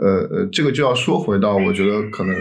[0.00, 2.34] 呃呃，这个就要说回到，我觉得可能。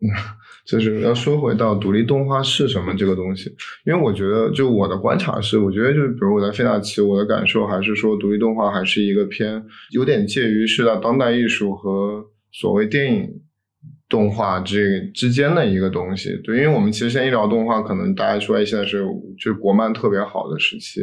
[0.66, 3.50] 就是要说回到独立动画是什么这个东西，
[3.86, 12.22] 因为我觉得，就我的观察是，我觉得就是比如我在费纳奇，我的感受还是说，独立动画还是一个偏有点介于是在当代艺术和
[12.52, 13.28] 所谓电影
[14.08, 16.36] 动画这之间的一个东西。
[16.44, 19.04] 对，因为我们其实现在一聊动画，可能大家说哎，现在是
[19.38, 21.00] 就国漫特别好的时期。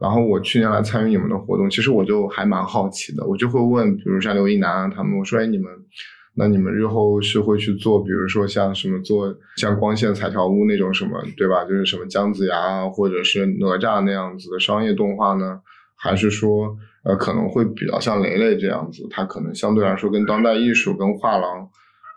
[0.00, 5.68] 然后我去年来参与你们的活动，其实我就还蛮好奇的，我就会问，比如像刘一楠他们，我说哎，你们。
[6.32, 11.64] 那你们日后是会去做，比如说像什么做像光线彩条屋那种什么，对吧？
[11.64, 15.60] 就是什么姜子牙啊或者是哪吒那样子的商业动画呢？
[15.96, 21.68] 还是说，呃，可能会比较像雷雷这样子，他可能相对来说跟当代艺术、跟画廊。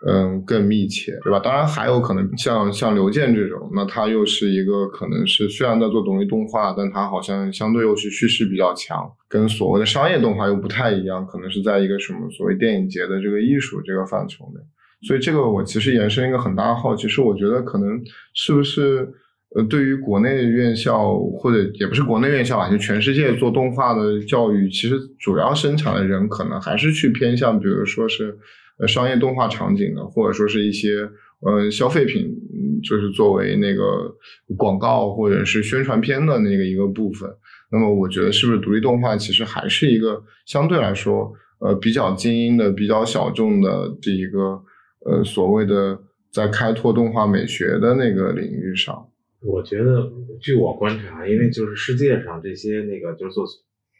[0.06, 1.40] 嗯，更密切，对吧？
[1.40, 14.60] 当然还有可能像像刘健这种，那他又是一个可能是虽然在做独立动画，但他好像相对又是叙事比较强，跟所谓的商业动画又不太一样，可能是在一个什么所谓电影节的这个艺术这个范畴内。
[15.08, 17.98] 所以这个我其实延伸一个很大的好奇，是我觉得可能
[18.34, 19.08] 是不是
[19.56, 28.36] 呃，对于国内院校或者也不是国内院校啊，就全世界做动画的教育，其实主要生产的人可能还是去偏向，比如说是。
[28.78, 31.08] 呃，商业动画场景的，或者说是一些
[31.40, 32.34] 呃消费品，
[32.82, 34.14] 就是作为那个
[34.56, 37.30] 广告或者是宣传片的那个一个部分。
[37.70, 44.62] 那么，我觉得是不是独立动画其实还是一个相对来说呃比较精英的、比较小众的这一个
[45.04, 45.98] 呃所谓的
[46.30, 49.08] 在开拓动画美学的那个领域上？
[49.40, 50.10] 我觉得，
[50.40, 53.44] 据我观察，因为就是世界上这些那个就是做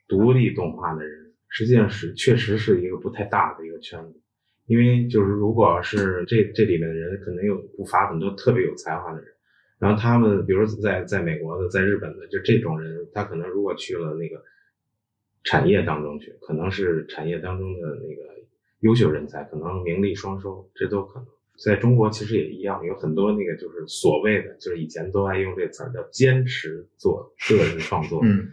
[0.09, 4.21] 独立动画的人，实际上是确实是一个不太大的一个圈子。
[4.66, 9.29] 因为就是，如果是这这里面的人，可能有不乏很多特别有才华的人，
[9.79, 14.42] 然后他们，比如在在美国的，在日本的，就这种人，他可能如果去了那个
[15.42, 18.22] 产业当中去，可能是产业当中的那个
[18.81, 21.29] 优秀人才，可能名利双收，这都可能。
[21.62, 28.20] 在中国其实也一样，有很多那个就是所谓的，就是以前都爱用这词儿叫坚持做个人创作。
[28.24, 28.50] 嗯。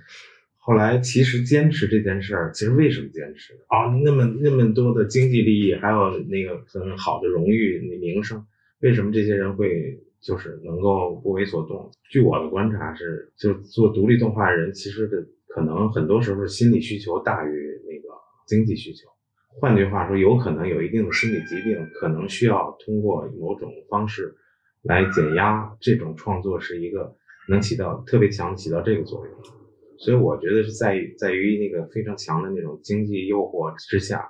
[0.63, 3.89] 后来其实坚持这件事儿，其实为什么坚持啊？
[4.03, 8.45] 那么那么多的经济利益，还有那个很好的荣誉、名声，
[8.81, 11.89] 为什么这些人会就是能够不为所动？
[12.11, 19.09] 据我的观察是，就做独立动画人，其实的可能很多时候心理需求大于那个经济需求。
[19.59, 24.31] 换句话说，有可能有一定的心理疾病，可能需要通过某种方式
[24.83, 25.75] 来减压。
[25.81, 27.15] 这种创作是一个
[27.49, 29.35] 能起到特别强起到这个作用。
[30.03, 34.27] 所以我觉得是在在于那个非常强的那种经济诱惑之下，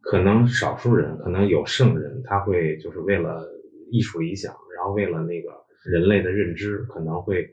[0.00, 3.44] 可能少数人，可能有圣人，他会就是为了
[3.90, 5.50] 艺术理想，然后为了那个
[5.84, 7.52] 人类的认知，可能会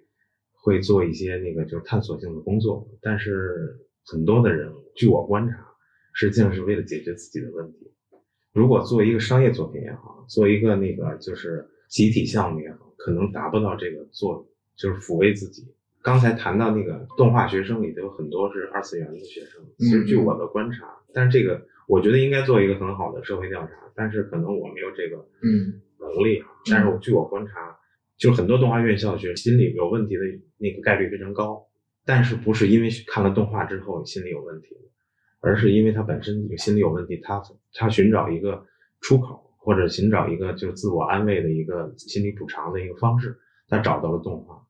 [0.54, 2.88] 会做一些那个就是探索性的工作。
[3.01, 3.75] 但是
[4.06, 5.58] 很多的人，据我观察，
[6.13, 7.91] 实际上是为了解决自己的问题。
[8.54, 14.47] 如果做一个商业作品也好，做一个那个就是集体项目也好，可能达不到这个作用，
[14.78, 15.63] 就是抚慰自己。
[16.06, 25.82] 刚才谈到那个动画学生里头有很多是二次元的学生，其实据我的观察，但是这个我觉得应该做一个很好的社会调查，但是可能我没有这个嗯。
[25.98, 26.44] 能力。
[26.70, 27.76] 但是据我观察，
[28.18, 30.22] 就是很多动画院校学生心理有问题的
[30.58, 31.65] 那个概率非常高，
[32.06, 34.76] 但是不是因为看了动画之后心理有问题，
[35.39, 37.41] 而是因为他本身有心理有问题，他
[37.74, 38.63] 他寻找一个
[39.02, 43.36] 出口，或者寻找一个就是自我安慰的一个心理补偿的一个方式，
[43.70, 44.62] 他找到了动画，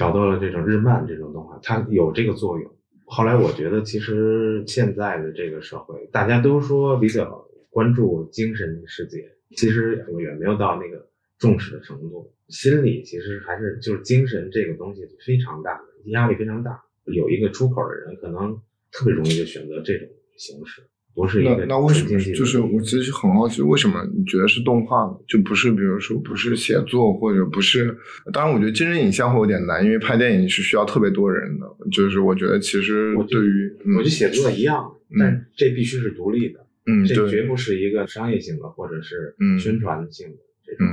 [0.00, 2.74] 找到了这种日漫这种动画，它有这个作用。
[3.04, 12.32] 后来我觉得，其实现在的这个社会，大家都说比较关注精神世界，其实远没有到那个重视的程度。
[12.48, 18.58] 心理其实还是就是精神这个东西非常大的压力非常大，有一个出口的人可能
[18.90, 20.08] 特别容易就选择这种
[20.38, 20.80] 形式，
[21.14, 22.18] 不是一个那为什么？
[22.34, 25.16] 就是我其实很好奇，为什么你觉得是动画呢？
[25.26, 27.96] 就不是比如说不是写作或者不是？
[28.32, 31.66] 当然，我觉得真人影像会有点难，因为拍电影是需要特别多人的。
[31.90, 40.86] 就是我觉得其实对于我觉得写作一样，但这必须是独立的，嗯，这绝不是一个商业性的或者是宣传性的这种。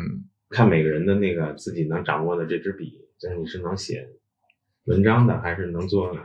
[0.49, 4.07] 看每个人的那个自己能掌握的这支笔，就是你是能写
[4.85, 6.17] 文章的，还是能做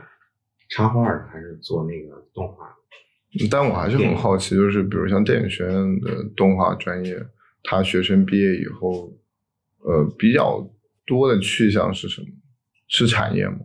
[0.69, 2.73] 插画的，还是做那个动画？
[3.49, 7.17] 但我还是很好奇，就是比如像电影学院的动画专业，
[7.63, 9.11] 他学生毕业以后，
[9.79, 10.67] 呃，比较
[11.05, 12.27] 多的去向是什么？
[12.87, 13.59] 是产业吗？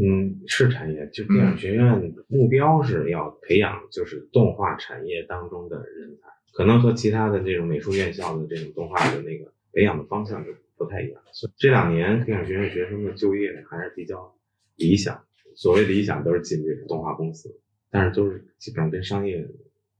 [0.00, 1.08] 嗯，是产业。
[1.12, 9.52] 就电影学院目标是要培养，就是动画产业当中的人才，可能和其他的这种美术院校的这种动画的那个。
[9.70, 14.34] 培养的方向就不太一样，所以这两年电影学院学生的就业还是比较
[14.76, 15.22] 理想。
[15.54, 17.54] 所谓理想都是进这个动画公司，
[17.90, 19.46] 但是都是基本上跟商业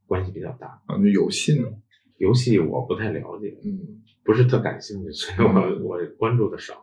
[0.06, 0.66] 关系比较大。
[0.86, 1.68] 啊，那游戏呢？
[2.18, 6.74] 游戏我不太了解，嗯，不是特感兴趣，所以我我关注的少。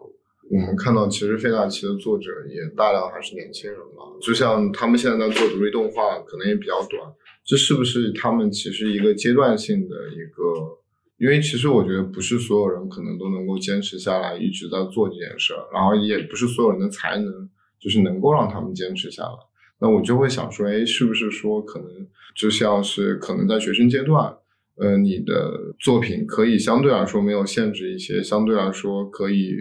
[0.49, 7.01] 我们看到，其实费纳奇的作者也大量还是年轻人嘛，就像他们现在在做独立动画，可能也比较短。
[7.43, 10.79] 这是不是他们其实一个阶段性的一个？
[11.17, 19.37] 因为其实我觉得不是所有人可能都能够坚持下来一直在做这件事儿，然后也不是所有人的才能就是能够让他们坚持下来。
[19.79, 21.87] 那我就会想说，哎，是不是说可能
[22.35, 24.33] 就像是可能在学生阶段，
[24.77, 29.55] 呃，你的作品可以相对来说没有限制一些，相对来说可以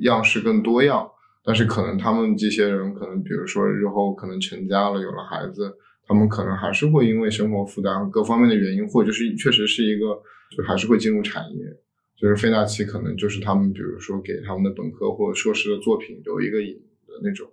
[0.00, 1.08] 样式更多样，
[1.44, 5.74] 但是可能他们这些人可能比如说日后可能成家了，有了孩子，
[6.06, 10.22] 他们可能还是会因为生活负担各方面的原因，或者是确实是一个。
[10.54, 11.64] 就还是会进入产业，
[12.16, 16.74] 就是费纳奇可能就是他们，比如说给他们的本科或者硕士的作品留一个影
[17.08, 17.50] 的那种。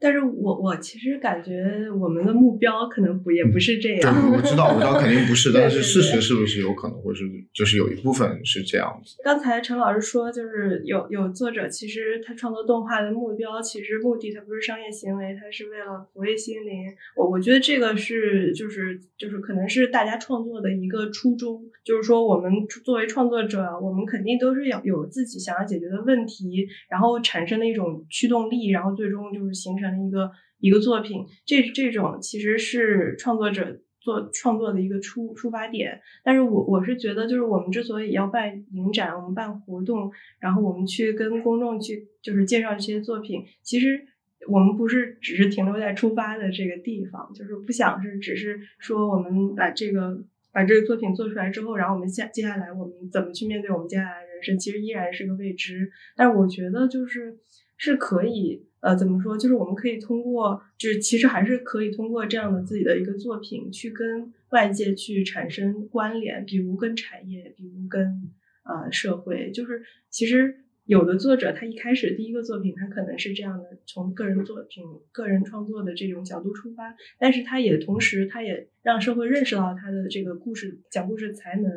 [0.00, 4.32] 但是我我其实感觉我们的目标可能不也不是这样。
[4.32, 9.16] 我知道，我知道肯定不是， 但是事实是不是有可能会是，就是有一部分是这样子。
[9.24, 16.84] 刚才陈老师说，就是有有作者，其实他创作动画的目标，其实目的他不是商业行为，他是为了抚慰心灵。
[17.16, 22.52] 我我觉得这个是就是就是可能是大家创作的一个初衷，就是说我们
[22.84, 29.88] 作为创作者，我们肯定都是要有自己想要解决的问题，然后产生的一种驱动力，然后最终就是形成。
[30.06, 35.98] 一个一个作品，这这种其实是创作者做创作的一个出出发点。
[36.22, 44.00] 但是我我是觉得，就是我们之所以要办影展，我们办活动，然后我们去跟公众去就是介绍这些作品，其实
[44.48, 50.22] 我们不是只是停留在出发的这个地方，就是不想是只是说我们把这个
[50.52, 55.90] 把这个作品做出来之后，然后我们下接下来我们怎么去面对我们接下来的人生，其实依然是个未知。
[56.16, 57.38] 但我觉得就是
[57.76, 58.66] 是可以。
[58.80, 59.36] 呃，怎么说？
[59.36, 68.30] 就是我们可以通过，就是其实还是可以通过这样的自己的一个作品，去跟外界去产生关联，比如跟产业，比如跟
[68.62, 69.50] 呃社会。
[69.50, 81.70] 就是其实有的作者他一开始第一个作品，他可能是这样的，从个人作品、个人创作的这种角度出发，但是他也同时，他也让社会认识到他的这个故事讲故事才能，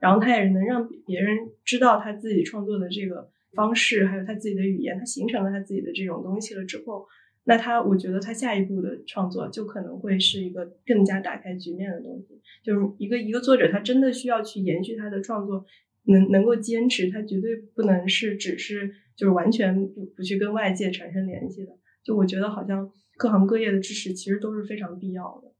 [0.00, 3.30] 然后他也能让别人知道他自己创作的这个。
[3.54, 7.06] 方式还有他自己的语言，他形成了他自己的这种东西了之后，
[7.44, 12.38] 那他我觉得他下一步的创作就可能会是一个更加打开局面的东西。
[12.62, 15.64] 就是一个一个作者，他真的需要去延续他的创作，
[16.06, 21.72] 能能够坚持，他绝对不能是只是就是完全不不去跟外界产生联系的。
[22.04, 25.52] 就我觉得好像各行各业的支持其实都是非常必要的。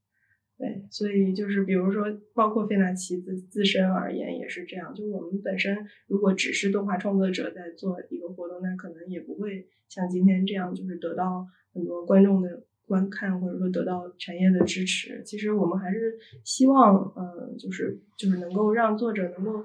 [0.57, 4.91] 对，所以就是比如说，包括费纳奇自自身而言也是这样。
[4.95, 15.21] 就我们本身如果只是动画创作者在做一个活动，那可能也不会像今天这样，就是得到很多观众的观看，或者说得到产业的支持。
[15.25, 19.63] 其实我们还是希望，呃，就是就是能够让作者能够，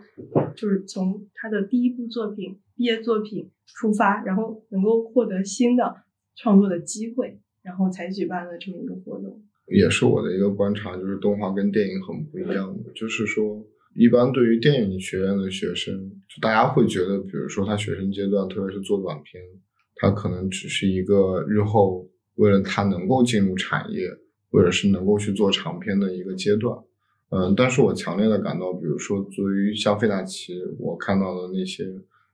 [0.57, 5.95] 就是从他的第一部作品、毕业作品出发，然后能够获得新的
[6.35, 9.41] 创作的机会，然后才举办了这么一个活动。
[9.69, 13.65] 也是我的一个观察，就是动画跟电影很不一样的，就是说，
[13.95, 19.41] 一般对于电影学院的学生，就大家会觉得，比如说他学生阶段，特别是做短片，
[19.95, 22.07] 他可能只是一个日后
[22.37, 24.09] 为了他能够进入产业，
[24.51, 26.77] 或者是能够去做长片的一个阶段。
[27.31, 31.85] 嗯，但是我强烈的感到，比如说，作为像费大奇，我看到的那些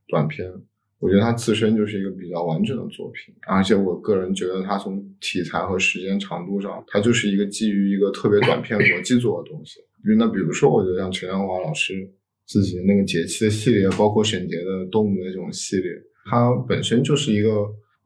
[0.09, 0.53] 短片，
[0.99, 9.78] 我觉得它自身就是一个比较完整的作品，而且我个人觉得它从题材和时间长度上，它就是一个基于一个特别短片逻辑做的东西。
[10.16, 12.11] 那比如说，我觉得像陈阳华老师
[12.44, 15.92] 自己那个节气的系列，包括沈杰的动物的那种系列，
[16.24, 17.51] 它本身就是一个，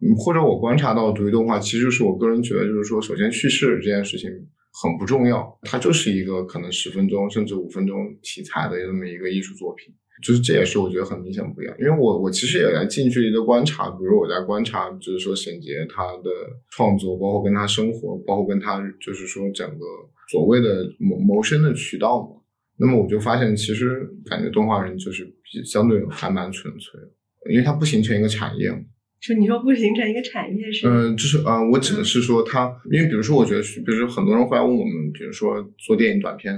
[0.02, 4.30] 嗯或者我观察到独立动画，其实是我个人觉得，就是说，首先叙事这件事情。
[4.74, 9.94] 很不重要，它就是一个可能十分钟甚至五分钟题材的这么一个艺术作品，
[10.24, 11.76] 就是这也是我觉得很明显不一样。
[11.78, 16.30] 因为我我其实也在近距离的观察，比如我在观察，就是说沈杰他的
[16.70, 19.84] 创作，包括跟他生活，包括跟他就是说整个
[20.30, 22.40] 所谓的谋谋生的渠道嘛。
[22.78, 25.30] 那么我就发现，其实感觉动画人就是
[25.66, 28.78] 相对还蛮纯粹的，因为它不形成一个产业嘛。
[29.22, 30.88] 说你说不形成一个产业是？
[30.88, 36.52] 嗯，就是呃，我指的是说它，因为比如说，我觉得，比如说很多人会来问我们，比如说做电影短片，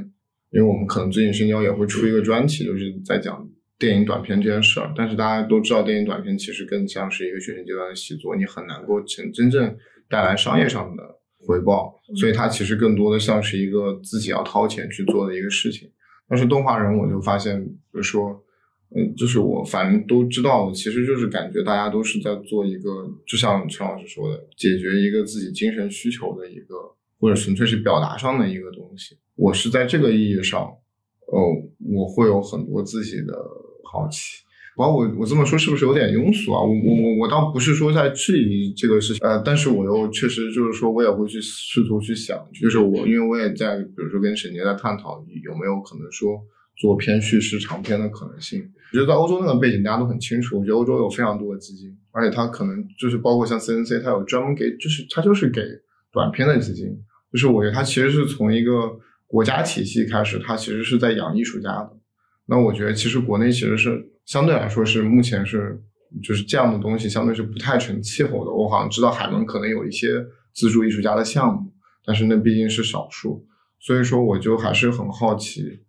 [0.50, 3.46] 因为我们可能最近深交也会出一个专题，就是在讲
[3.78, 4.90] 电影短片这件事儿。
[4.96, 9.76] 但是大家都知道，电影短片其实更像是一个学生阶段的习作，你很难够成真正
[10.08, 11.02] 带来商业上的
[11.46, 15.90] 回报，所以它其实更多的像是一个自己要掏钱去做的一个事情。
[16.26, 18.40] 但是动画人，我就发现，比如说。
[18.96, 26.76] 嗯，就是我反正都知道，其实就是感觉大家都是在做一个，就像陈老师说的，解决一个自己精神需求的一个，
[27.18, 29.16] 或者纯粹是表达上的一个东西。
[29.34, 30.62] 我是在这个意义上，
[31.26, 31.42] 哦，
[31.92, 33.34] 我会有很多自己的
[33.82, 34.44] 好奇。
[34.76, 36.60] 包括我我这么说是不是有点庸俗啊？
[36.60, 46.40] 我我我我倒不是说在质疑这个事情，呃，但是我又确实就是说我也会去试图去想，就是我因为我也在比如说跟沈杰在探讨有没有可能说。
[46.76, 48.60] 做偏叙事长篇的可能性，
[48.92, 50.58] 我觉得在欧洲那个背景大家都很清楚。
[50.58, 55.62] 我觉得欧洲有非常多的基金，而且它可能就是包括像 CNC，它有专门给，就是它就是给
[56.12, 56.86] 短片的基金。
[57.32, 61.90] 就是我觉得它其实是从一个国家体系开始，它其实是在养艺术家的。
[62.46, 65.82] 那我觉得其实国内其实是相对来说是目前是
[66.22, 68.52] 就是这样的东西相对是不太成气候的。
[68.52, 71.72] 我好像知道海伦可能有一些资助艺术家的项目，
[72.04, 73.44] 但是那毕竟是少数，
[73.80, 75.80] 所以说我就还是很好奇。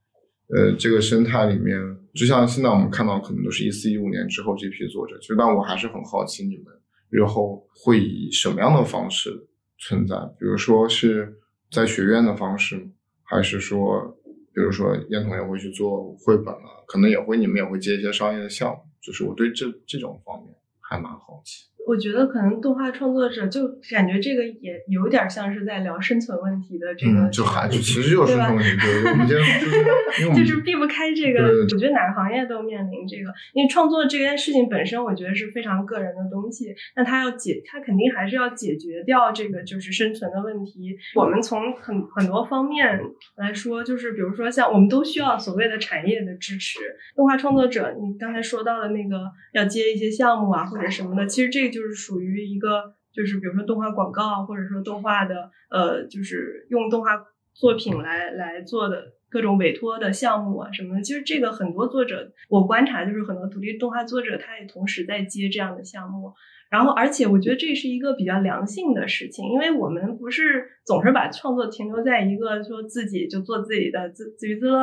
[0.47, 1.79] 呃，这个生态里面，
[2.13, 5.17] 就像现在我们看到，可能都是一四一五年之后这批作者。
[5.19, 6.65] 其实，但我还是很好奇，你们
[7.09, 9.47] 日后会以什么样的方式
[9.79, 10.15] 存在？
[10.39, 11.35] 比如说是
[11.71, 12.87] 在学院的方式，
[13.23, 14.17] 还是说，
[14.53, 16.85] 比如说燕同也会去做绘本啊？
[16.87, 18.77] 可能也会，你们也会接一些商业的项目。
[19.01, 21.65] 就是我对这这种方面还蛮好奇。
[21.87, 31.45] 我觉得可能动画创作者就感觉这个也有点像是在聊生存问题的这个，就还就其实就是生存问题，对，我们就是 就是避不开这个。
[31.45, 36.73] 我觉得哪个行业都面临这个，因为创作这件事情本身，我觉得是非常个人的东西。
[36.95, 40.97] 那他要解，他肯定还是要解决掉这个就是生存的问题。
[41.13, 42.99] 我们从很很多方面
[43.37, 46.79] 来说，就是比如说像我们都需要所谓的产业的支持。
[47.15, 51.74] 动画创作者，你刚才说到的那个要接一些项目啊或者什么的，其实这个。
[51.75, 57.11] 就是属于一个，就是比如说动画广告，或者说动画的，呃，就是用动画
[57.53, 61.01] 作品来来做的各种委托的项目啊什么的。
[61.01, 66.31] 其实这个很多作者，我观察就是很多独立动画作者，他也同时在接这样的项目。
[66.67, 74.81] 然后，而且我觉得这是一个比较良性的事情，因为我们不是总是把创作停留在一个说自己就做自己的自自娱自乐，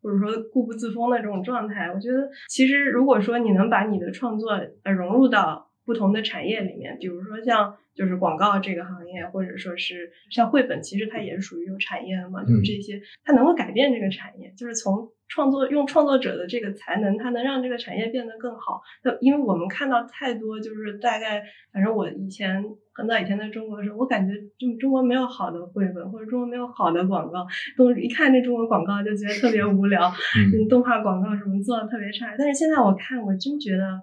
[0.00, 1.90] 或者说固步自封的这种状态。
[1.92, 4.52] 我觉得其实如果说你能把你的创作
[4.84, 12.42] 呃融入到不同的产业里面，比如说像就是广告这个行业，或者说是像绘本，其实它也是属于有产业的嘛。
[12.44, 18.80] 就是这些，它能够改变这个产业，就是从创作用创作者的这个才能，它能让这个产业变得更好。
[19.02, 30.10] 那因为我们看到太多，就是大概反正我以前很早以前在中国的时候，我感觉就中国没有好的绘本，或者中国没有好的广告，都一看那中国广告就觉得特别无聊，
[30.54, 32.34] 嗯，动画广告什么做的特别差。
[32.38, 34.02] 但是现在我看，我真觉得。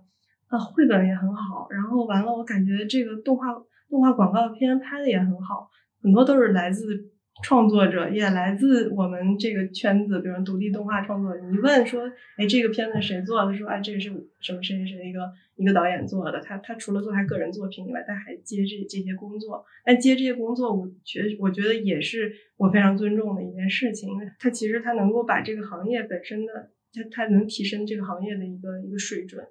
[0.51, 3.47] 啊，绘本也很好，然后完了，我感觉这个动画
[3.89, 5.69] 动画广告片拍的也很好，
[6.03, 7.09] 很多都是来自
[7.41, 11.39] 创作者，也来自我们这个圈子，比如独立动画创作者。
[11.49, 12.03] 你问说，
[12.37, 13.53] 哎，这个片子谁做的？
[13.53, 14.09] 说，哎，这个是
[14.41, 16.41] 什么谁谁谁一个一个导演做的。
[16.41, 19.63] 他他除了做他个人作品以外，他还接这这些工作。
[19.85, 29.41] 但接这些工作，我觉我觉得也是我非常尊重的一件事情，因为他其实他能够把这个行业本身的，他他能提升这个行业的一个一个水准。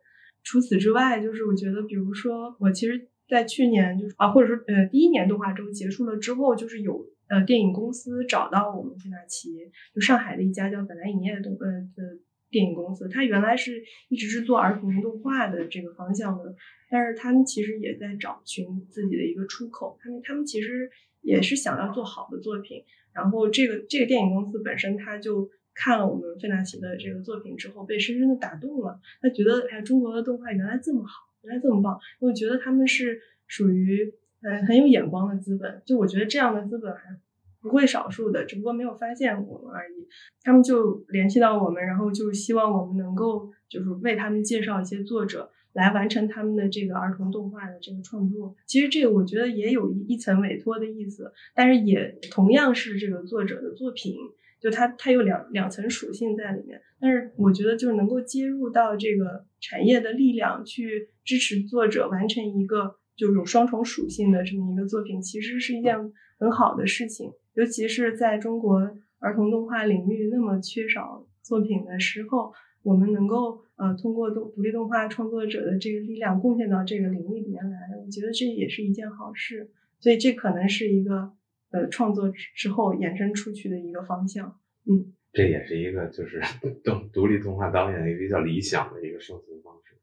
[0.43, 9.51] 除此之外，就是我觉得，比如说，我其实，在去年就是啊，或者说呃，第一年动画周结束了之后，就是有呃电影公司找到我们费纳奇，
[9.95, 12.19] 就上海的一家叫本来影业的动呃的
[12.51, 16.55] 电影公司，它原来是一直是做儿童动画的这个方向的，
[16.91, 22.83] 但是他们其实也在找寻自己的一个出口，他们他们其实也是想要做好的作品，
[23.13, 25.51] 然后这个这个电影公司本身它就。
[25.83, 29.01] 看了我们费纳奇的这个作品之后，被深深的打动了。
[29.23, 31.99] 他觉得，哎，中国的动画原来这么好，原来这么棒。
[32.19, 34.13] 我觉得他们是属于
[34.43, 35.81] 呃很有眼光的资本。
[35.87, 37.19] 就我觉得这样的资本还
[37.63, 40.07] 不会少数的，只不过没有发现我们而已。
[40.43, 48.55] 他们就联系到我们，然后就希望我们能够就是为他们介绍一些作者来完成他们的这个儿童动画的这个创作。
[48.67, 54.15] 其实这个我觉得也有一一层委托的意思，但是也同样是这个作者的作品。
[54.61, 65.97] 就它，它有两两层属性在里面，但是我觉得就是能够接入到这个产业的力量，去支持作者完成一个就是有双重属性的这么一个作品，其实是一件
[66.39, 67.33] 很好的事情。
[67.55, 68.79] 尤其是在中国
[69.19, 72.53] 儿童动画领域那么缺少作品的时候，
[72.83, 79.71] 我们能够呃通过动独立动画创作者的这个力量贡献到这个领域里面来，我觉得这也是一件好事。
[79.99, 81.33] 所以这可能是一个。
[81.73, 86.41] 呃，创作之后延伸出去的一个方向，嗯，这也是一个就是
[86.83, 89.95] 动独立动画导演一个比较理想的一个生存方式，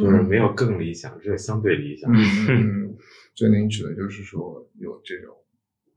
[0.00, 2.08] 就是没有更理想，只有相对理想。
[2.12, 2.94] 嗯，
[3.34, 5.34] 这您指的就是说有这种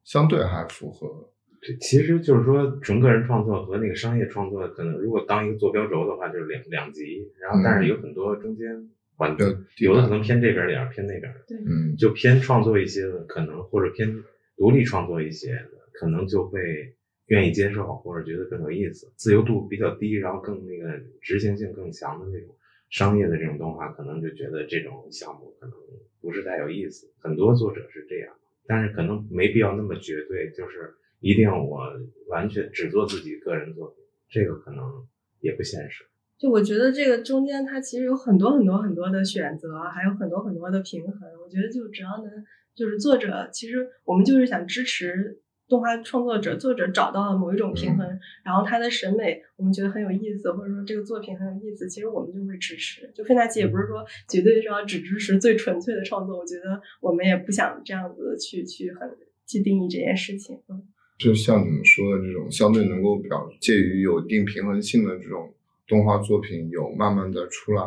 [0.03, 1.29] 相对还符合，
[1.61, 9.43] 这其实就是说纯个人创作和那个商业创作，可能如果当一个坐标轴的话，就是两两极，然后但是有很多中间环节，
[9.77, 14.23] 有的可能偏这边点儿，偏那边，对，嗯，就偏创作一些的可能或者偏。
[14.57, 15.57] 独立创作一些，
[15.93, 16.95] 可能就会
[17.27, 19.11] 愿意接受，或者觉得更有意思。
[19.15, 22.55] 自由度比较低，然后更那个执行性更强的那种
[22.89, 25.75] 商业的这种动画，可能就觉得这种项目可能
[26.21, 27.11] 不是太有意思。
[27.19, 28.33] 很多作者是这样，
[28.65, 31.81] 但是可能没必要那么绝对，就是一定要我
[32.27, 35.05] 完全只做自己个人作品，这个可能
[35.41, 36.05] 也不现实。
[36.37, 41.29] 就我觉得这个中间它其实有很多很多很多的选择，还有很多很多的平衡。
[41.43, 42.45] 我觉得就只要能。
[42.75, 48.07] 就是作者，其实我们就是想支持动画创作者，作者找到了某一种平衡，
[48.43, 53.09] 然后他的审美我们觉得很有意思，或者说这个作品很有意思，其实我们就会支持。
[53.15, 59.09] 就费纳奇也不是说绝对是要只支持最纯粹的创作，我觉得我们也不想这样子去去很
[59.47, 60.61] 去定义这件事情。
[60.67, 60.83] 嗯，
[61.17, 65.51] 就像你们说的这种相对能够表介于有一定平衡性的这种
[65.87, 67.81] 动画作品，有慢慢的出来，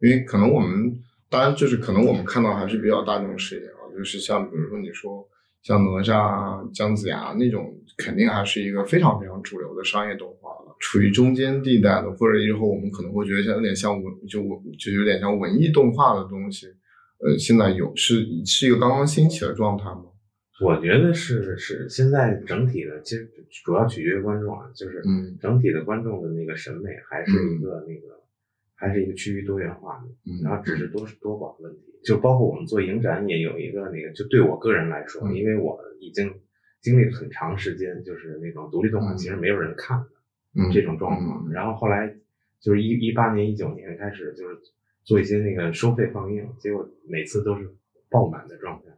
[0.00, 0.96] 因为可能我们
[1.28, 3.75] 当然就是可能我们看到还是比较大众视野。
[3.96, 5.26] 就是像比如说你说
[5.62, 10.76] 像哪吒、姜子牙那种，肯定还是一个非常非常主流的商业动画了。
[10.78, 16.66] 处于中间地带的，或者以后我们可能会觉得像有点像文，就文就有点像文艺动画的东西。
[17.18, 20.04] 呃，现在有是是一个刚刚兴起的状态吗？
[20.60, 23.28] 我觉得是是现在整体的，其实
[23.64, 28.14] 主要取决于观众啊，就是嗯，整体的观众的那个审美还是一个那个。
[28.78, 36.32] 还是一个趋于多元化的，然后只是多多广问题，就包括我们做影展也有一个那个，就对我个人来说，因为我已经
[36.80, 42.16] 经历了很长时间，就是那种独立动画其实没有人看的这种状况，然后后来
[42.60, 44.56] 就是一一八年、一九年开始就是
[45.02, 47.68] 做一些那个收费放映，结果每次都是
[48.08, 48.92] 爆满的状态，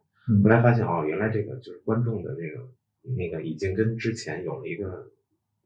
[0.44, 2.68] 后来发现哦，原来这个就是观众的那个
[3.16, 5.11] 那个已经跟之前有了一个。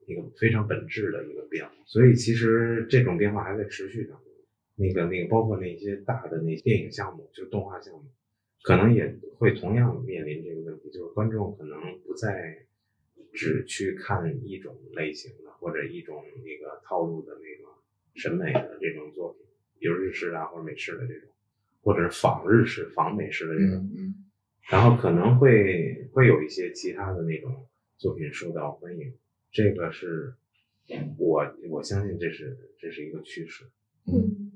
[0.04, 4.31] 一个非常本质的一个变化，所以其实这种变化还在持续当中。
[4.82, 8.04] 那个那个，包括那些大的那电影项目，就是动画项目，
[8.62, 12.66] 可能也会同样面临这个问题，就是观众可能不再
[13.32, 17.70] 只去看一种类型的或者一种那个套路的那个
[18.14, 19.46] 审美的这种作品，
[19.78, 21.28] 比如日式啊或者美式的这种，
[21.82, 23.88] 或者是仿日式、仿美式的这种，
[24.68, 27.66] 然后可能会会有一些其他的那种
[27.98, 29.14] 作品受到欢迎。
[29.52, 30.34] 这个是
[31.18, 33.64] 我我相信这是这是一个趋势。
[34.06, 34.51] 嗯，对。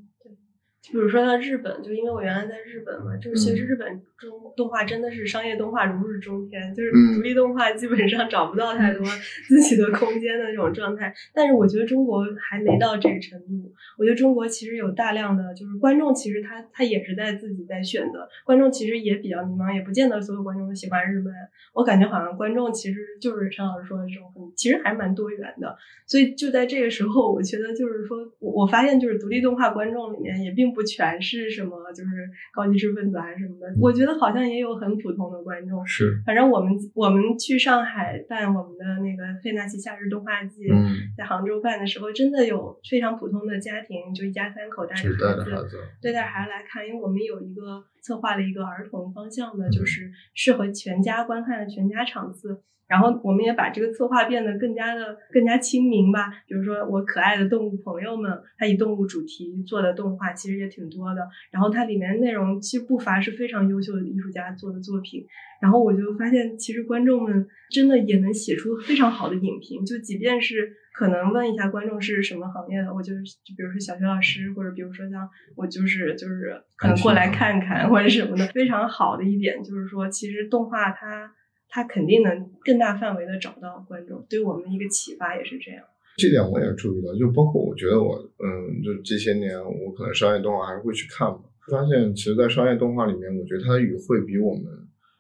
[0.93, 9.05] 比如说像日本，就因为我原来在日本嘛，就是其实日本中动画真的是商业动画如日中天，就是独立动画基本上找不到太多
[9.49, 11.13] 自己的空间的那种状态。
[11.35, 13.73] 但是我觉得中国还没到这个程度。
[13.99, 18.29] 我觉得中国其实有大量的就是观众，其实他他也是在自己在选择。
[18.45, 21.33] 观众其实也比较迷茫，也不见得所有观众都喜欢日本。
[21.75, 25.77] 我感觉好像观众其实就是陈老师说的这种，其实还蛮多元的。
[26.07, 30.76] 所以就在这个时候，我觉得就是说我我发现就是独立动画观众里面也并不。
[30.77, 33.67] 不全是什么就是高级知识分子还是什么的。
[33.81, 35.85] 我觉得好像也有很普通的观众。
[35.87, 40.69] 是，反正我们我们去上海办我们的那个费纳奇夏日动画季，
[41.17, 52.63] 在杭州办的时候，真的有非常普通的家庭，就一家三口带着孩子，带着孩子来看，因为我们有一个策划了一个儿童方向的，就是适合全家观看的全家场次。
[52.87, 56.31] 然后我们也把这个策划变得更加的更加亲民吧。
[56.47, 61.29] 比如说我可爱的动物朋友们，它以动物主题做的动画其实也挺多的。
[61.51, 65.27] 然后它里面内容其实不乏是非常优秀的艺术家做的作品。
[65.61, 69.85] 然后我就发现，其实观众们真的也能写出非常好的影评。
[69.85, 78.47] 就即便是可能问一下观众是什么行业的，我就就比如说小学老师，或者比如说像我就是就是可能过来看看或者什么的。
[78.47, 81.33] 非常好的一点就是说，其实动画它。
[81.69, 85.85] 它肯定能更大范围的找到观众，对我们一个启发也是这样。
[86.17, 91.41] 这点我也注意到，就包括我觉得我，嗯，就这些年我可能商业动画还是会去看嘛。
[91.69, 94.65] 发现其实，在商业动画里面，我觉得它的语汇比我们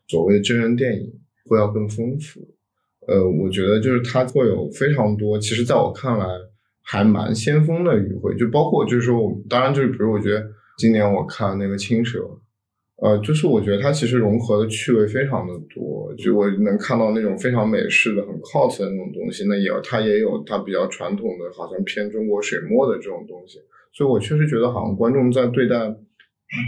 [0.07, 1.13] 所谓的真人电影
[1.45, 2.41] 会要更丰富。
[3.07, 6.27] 呃，我觉得就是它会有非常多，其实在我看来
[6.83, 10.45] 还蛮先锋的语汇，就包括就是说，当然就是比如我觉得
[10.79, 12.21] 今年我看那个青蛇。
[13.03, 23.59] 呃，就是我觉得它其实融合的趣味非常的多，就我能看到那种非常美式的、很 cos 的那种东西，那也有它也有它比较传统的，好像偏中国水墨的这种东西，
[23.93, 25.77] 所以我确实觉得好像观众在对待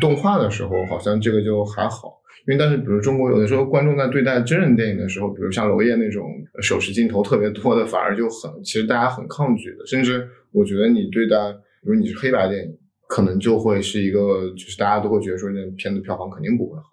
[0.01, 6.25] 动画的时候，好像这个就还好，因为但是比如中国有的时候观众在对待真人电影的时候，比如像娄烨那种
[6.61, 11.37] 手持镜头特别多的，反而就很其实大家很抗拒的，甚至我觉得你对待，
[11.83, 12.77] 比如你是黑白电影。
[13.11, 16.85] 可能就会是一个，就是大家都会觉得说，那片子票房肯定不会好。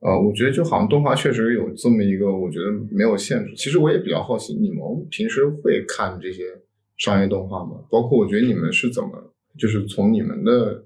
[0.00, 3.54] 呃，我觉得就好像动画确实有这么一个，我觉得没有限制。
[3.54, 6.44] 其实我也比较好奇，你们平时会看这些
[6.96, 7.72] 商业动画吗？
[7.90, 9.10] 包括我觉得你们是怎么，
[9.58, 10.82] 就是从你们的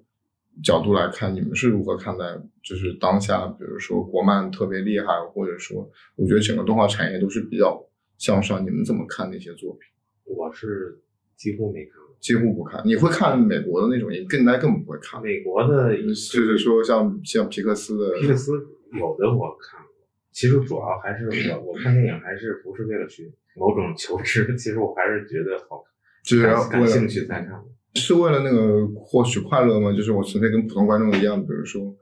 [0.63, 2.25] 角度来看，你们是如何看待，
[2.63, 7.85] 就是当下，比如说国漫特别厉害，或者说，我觉得整个动画产业都是比较
[8.19, 9.83] 向上，你们怎么看那些作品？
[10.25, 11.01] 我是
[11.37, 12.05] 几乎没看过。
[12.21, 18.19] 几乎不看，你会看美国的那种，也更加更不会看美国的，就是说像像皮克斯的。
[18.19, 18.53] 皮克斯
[18.93, 25.85] 有的我看过，其实主要还是我我看电影还是不是为了去某种求知，其实我还是觉得好，
[26.25, 27.63] 就是感兴趣才看。
[27.95, 29.93] 是为了那个获取快乐吗？
[29.93, 31.97] 就是我纯粹跟普通观众一样，比如说，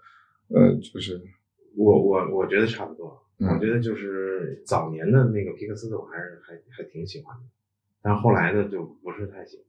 [0.48, 1.20] 呃，就是
[1.76, 3.20] 我我我觉得差不多。
[3.38, 7.42] 我觉得就是早年的那个皮克斯的，我还是还还挺喜欢的，
[8.00, 9.66] 但后来的就不是太喜欢。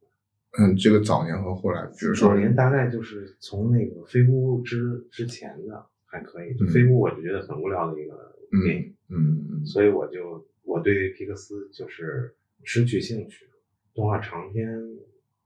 [0.69, 8.13] 嗯，这个早年和后来，比如说早年大概就是从那个飞屋之之前的还可以，飞屋我就觉得很无聊的一个
[8.63, 12.31] 电影，嗯，所以我就我对皮克斯就是
[12.63, 13.47] 失去兴趣，
[13.95, 14.69] 动画长片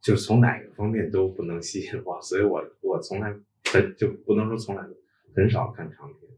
[0.08, 3.36] 就从哪个方面都不能吸引我，所以我我从来
[3.66, 4.82] 很就不能说从来
[5.36, 6.32] 很少看长片，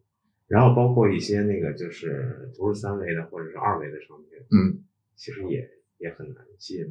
[0.47, 4.81] 然后包括一些那个就是不是三维的或者是二维的长片，嗯，
[5.15, 6.87] 其实也也很难吸引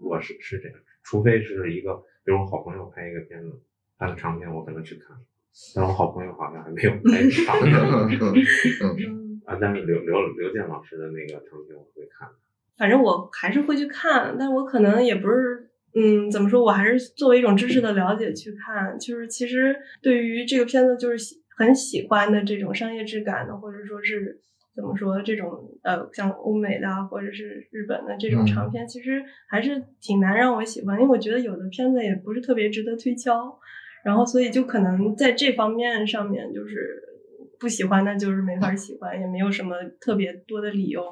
[0.00, 0.78] 我，我是是这样。
[1.02, 3.60] 除非是一个，比如我好朋友拍一个片子，
[3.98, 5.14] 拍的长片，我可能去看。
[5.76, 7.60] 但我好朋友好像还没有拍 长
[8.96, 9.12] 片。
[9.44, 12.30] 啊，但是刘刘刘健老师的那个长片我会看。
[12.78, 15.67] 反正我还是会去看，但我可能也不是，
[15.98, 18.96] 嗯，怎么说，我还是作为一种知识的了解去看。
[18.98, 24.40] 就是其实对于这个片子，就是很喜欢的这种商业质感的，或者说是。
[24.78, 25.20] 怎么说？
[25.22, 25.50] 这种
[25.82, 33.58] 呃，像欧美的或者是日本的这种长片，其实还是挺难让我喜欢，因为我觉得有的片子也不是特别值得推敲，
[34.04, 37.02] 然后所以就可能在这方面上面就是
[37.58, 41.02] 不喜欢，那就是没法喜欢，也没有什么特别多的理由。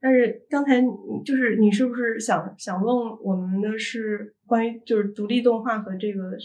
[0.00, 0.80] 但是刚才
[1.24, 6.36] 就是你是不是想想问我们的是关于就是独立动画和这个？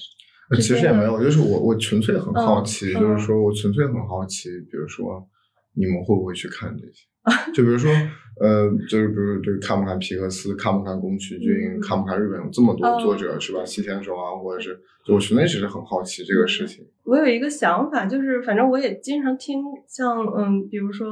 [0.55, 5.27] 其实也没有，就是我我纯粹很好奇，就是说我纯粹很好奇，比如说。
[5.73, 7.05] 你们会不会去看这些？
[7.53, 7.91] 就比如说，
[8.39, 13.63] 呃，就是比如对看不看皮克斯，看不看宫崎骏，看不看日本有这么多作者是吧？
[13.63, 16.83] 西田守啊，或者是，我纯粹只是很好奇这个事情。
[17.03, 21.07] 我有一个想法，就是反正我也经常听，像嗯，比如说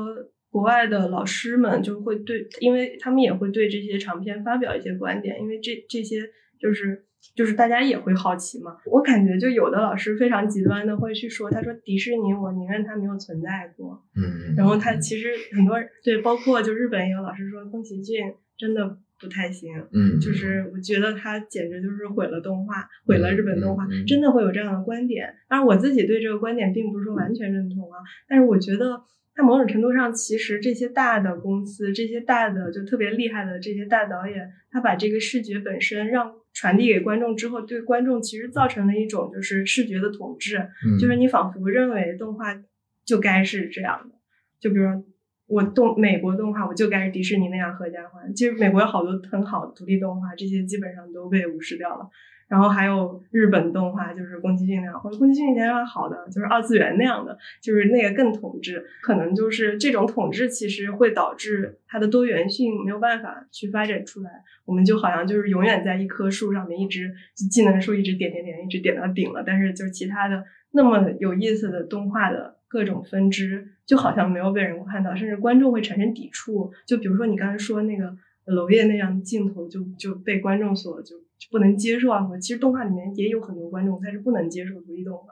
[0.49, 6.21] 国外的老师们就会对，因为他们也会对这些长片发表一些观点，因为这这些
[6.59, 7.05] 就是。
[7.35, 25.33] 就是大家也会好奇嘛，我感觉就有的老师非常极端的会去说，他说迪士尼我宁愿它没有存在过，嗯，然后他其实很多对，包括就日本也有老师说宫崎骏真的不太行，嗯，就是我觉得他简直就是毁了动画，毁了日本动画，真的会有这样的观点。
[25.47, 29.01] 当然我自己对这个观点并不是说完全认同啊，但是我觉得。
[29.35, 42.55] 在某种程度上，其实这些大的公司、这些大的就特别厉害的这些大导演，他把这个视觉本身让传递给观众之后，对观众其实造成了一种就是视觉的统治，嗯就是你仿佛认为动画
[43.05, 44.15] 就该是这样的，
[44.59, 45.03] 就比如说
[45.47, 48.33] 我动美国动画，我就该是迪士尼那样合家欢。
[48.35, 52.09] 其实美国有好多很好的独立动画，这些基本上都被无视掉了。
[52.49, 58.83] 然后还有日本动画，就是宫崎骏那样，或者宫崎骏以前好的，就是二次元那样的，就是那个更统治。
[59.03, 64.31] 可能就是这种统治，其实会导致它的多元性没有办法去发展出来。
[64.65, 67.13] 我们就好像就是永远在一棵树上面，一直
[67.51, 76.71] 技能树一直点点点，一直点到顶了，但是就是其他的那么有意思的动画的各种分支，就好像没有被人看到，甚至观众会产生抵触。
[76.87, 78.15] 就比如说你刚才说那个
[78.51, 81.15] 娄烨那样的镜头，就就被观众所就。
[81.49, 82.21] 不能接受啊！
[82.25, 85.23] 或其实动画里面也有很多观众他是不能接受独立动画，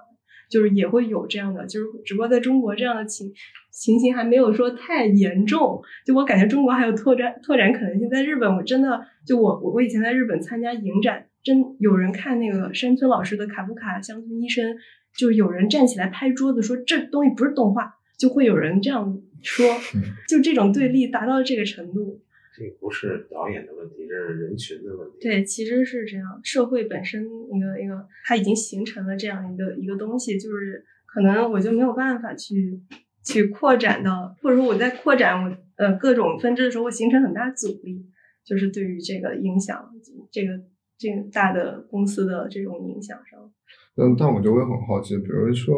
[0.50, 3.32] 就是也会有这样的，就是只不过在中国这样的情
[3.74, 5.82] 情形还没有说太严重。
[6.06, 8.10] 就我感觉中国还有拓展拓展可能性。
[8.10, 14.76] 在日本，我真的就我我我以前在日本参加影展，真有人看那个山村老师的《卡夫卡乡村医生》，
[15.20, 19.66] 就有人站起来拍桌子说这东西不是动画，就会有人这样说，
[20.30, 22.22] 就这种对立达到这个程度。
[22.58, 25.18] 这不是导演的问题，这是人群的问题。
[25.22, 32.82] 对，其实是这样，社会本身一个一个，它已经形成了这样一个一个东西，就是可能我就没有办法去
[33.24, 38.04] 去扩展到，或者说我在扩展我呃各种分支的时候，会形成很大阻力，
[38.44, 39.94] 就是对于这个影响，
[40.32, 40.60] 这个
[40.98, 43.40] 这个大的公司的这种影响上。
[43.98, 45.76] 嗯，但我就会很好奇，比如说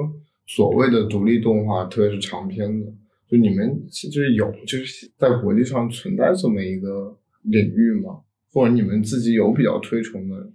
[0.48, 2.94] 所谓的独立动画，特别是长篇的。
[3.30, 8.22] 就你们就是有就是在国际上存在这么一个领域吗？
[8.52, 10.52] 或者你们自己有比较推崇的？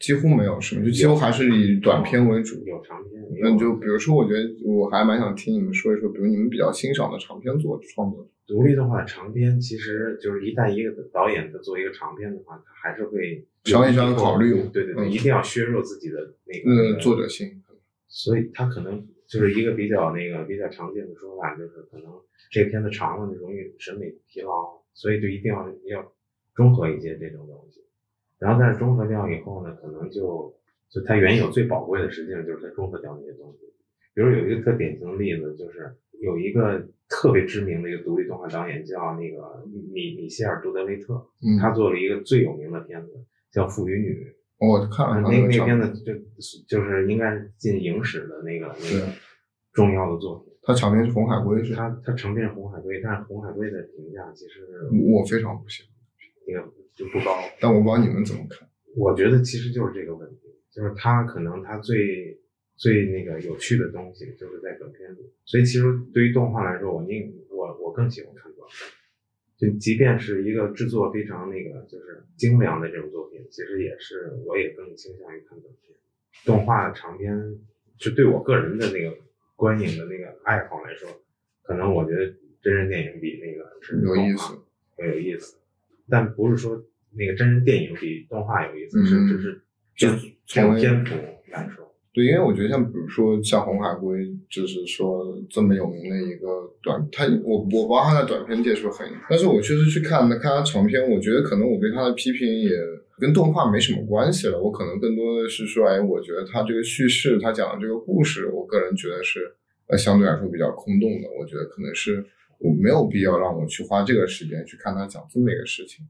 [0.00, 0.84] 几乎没有，是吗？
[0.84, 2.64] 就几乎还是以短片为主。
[2.66, 3.22] 有长片。
[3.40, 8.28] 那就比如说，我觉得我还蛮想听你们说一说，比如你们比较欣赏的长篇作创作。
[8.46, 14.54] 独立的话长篇，其实就是一旦一个导演他做一个长篇的话，他还是会商业上考虑。
[14.72, 17.62] 对对对，一定要削弱自己的那个作者性。
[18.08, 19.06] 所以他可能。
[19.28, 22.10] 就是一个比较那个比较常见的说法，就是可能
[22.50, 26.12] 这个片子长了，容易审美疲劳，所以就一定要要
[26.54, 27.82] 中和一些这种东西。
[28.38, 30.54] 然后但是中和掉以后呢，可能就
[30.88, 33.66] 就它原有最宝贵的，实际上就是它中和掉那些东西。
[34.14, 39.62] 比如有一个特典型的例子，就是有一个特别知名的一个独立动画导演叫那个
[39.92, 41.22] 米米歇尔·杜德维特，
[41.60, 43.12] 他做了一个最有名的片子
[43.52, 44.24] 叫《父与女》。
[44.58, 46.12] 我看了那那片子，就
[46.66, 49.12] 就是应该是进影史的那个那个
[49.72, 50.52] 重要的作品。
[50.62, 54.66] 他长篇是《红海龟》，是它它长篇是《红海龟》，但是《红海龟》的评价其实
[55.12, 55.90] 我非常不喜欢，
[56.46, 57.38] 那个就不高。
[57.60, 58.68] 但我不知道你们怎么看。
[58.96, 62.38] 我觉得其实就是这个问题，就是他可能他最
[62.76, 68.97] 最那个有趣的东西就是在短片里，所以其实对于动画来说，我宁我我更喜欢看短片。
[69.58, 75.96] 就即便是一个制作非常那个就是精良的这种作品，其实也是我也更倾向于看短片。
[76.44, 77.58] 动画长片
[77.96, 79.16] 就对我个人的那个
[79.56, 81.08] 观影的那个爱好来说，
[81.64, 82.32] 可能我觉得
[82.62, 84.56] 真人电影比那个是有意思，
[84.96, 85.58] 很有意思。
[86.08, 86.80] 但不是说
[87.10, 89.60] 那个真人电影比动画有意思，是只是
[89.96, 90.08] 就
[90.46, 91.16] 从篇幅
[91.50, 91.87] 来说。
[92.10, 96.48] 对，因为我觉得像比如说像红海龟，就是说这么有名的一个
[96.82, 102.70] 短，他我我不知道他在短片界是很，但是我确实去看看他长片，我觉得可能我对他的批评也
[103.20, 109.54] 跟动画没什么关系了，我可能更多的是说，哎，我觉得他这个叙事，他讲的这个故事，我个人觉得是
[109.88, 112.24] 呃相对来说比较空洞的，我觉得可能是
[112.58, 116.04] 我没有必要让我去花这个时间去看他讲这么一个事情。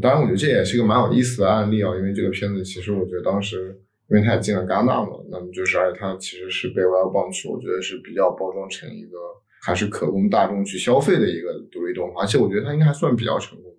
[0.00, 3.78] 当然，我觉得这也是一个蛮有意思的案例啊，因为这个片子其实我觉得当时。
[4.10, 9.18] 因为他也进了戛纳嘛，那么就是，而且他其实是被 Wild Bunch，我觉得是比较包装成一个
[9.62, 13.70] 还是可供大众去消费的一个独立动画，而且我觉得他应该还算比较成功，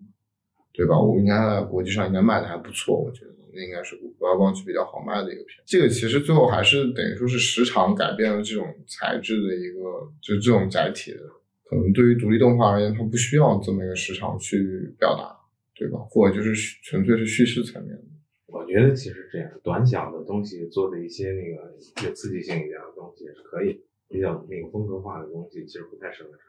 [0.71, 0.99] 对吧？
[0.99, 5.63] 我应该在国际上应该卖的还不错，我觉得那应该是 Wild Bunch 比较好卖的一个片。
[5.65, 9.81] 这个其实最后还是等于说是时长改变了这种材质的一个，
[10.21, 11.21] 就是这种载体的，
[11.63, 15.35] 可能对于独立动画而言，它不需要这么一个时长去表达，
[15.75, 15.97] 对吧？
[16.09, 16.53] 或者就是
[16.83, 18.03] 纯粹是叙事层面的。
[18.51, 21.75] 我觉得其实这样，短小的东西做的一些那个
[22.07, 26.39] 有刺激性一点的东西也是可以，比较那个风格化的东西其实不太适合上。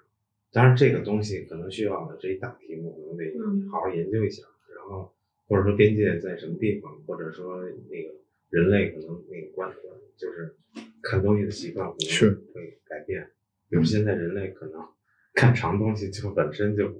[0.53, 4.43] 当然，这个东西可能需要这一大题目，可能得好好研究一下。
[4.75, 5.13] 然后
[5.47, 8.15] 或者说边界在什么地方，或者说那个
[8.51, 9.71] 人类可能那个观
[10.17, 10.57] 就是
[11.03, 11.97] 看东西的习惯可
[12.27, 13.31] 能会改变。
[13.69, 14.81] 比如现在人类可能
[15.35, 16.93] 看长东西就本身就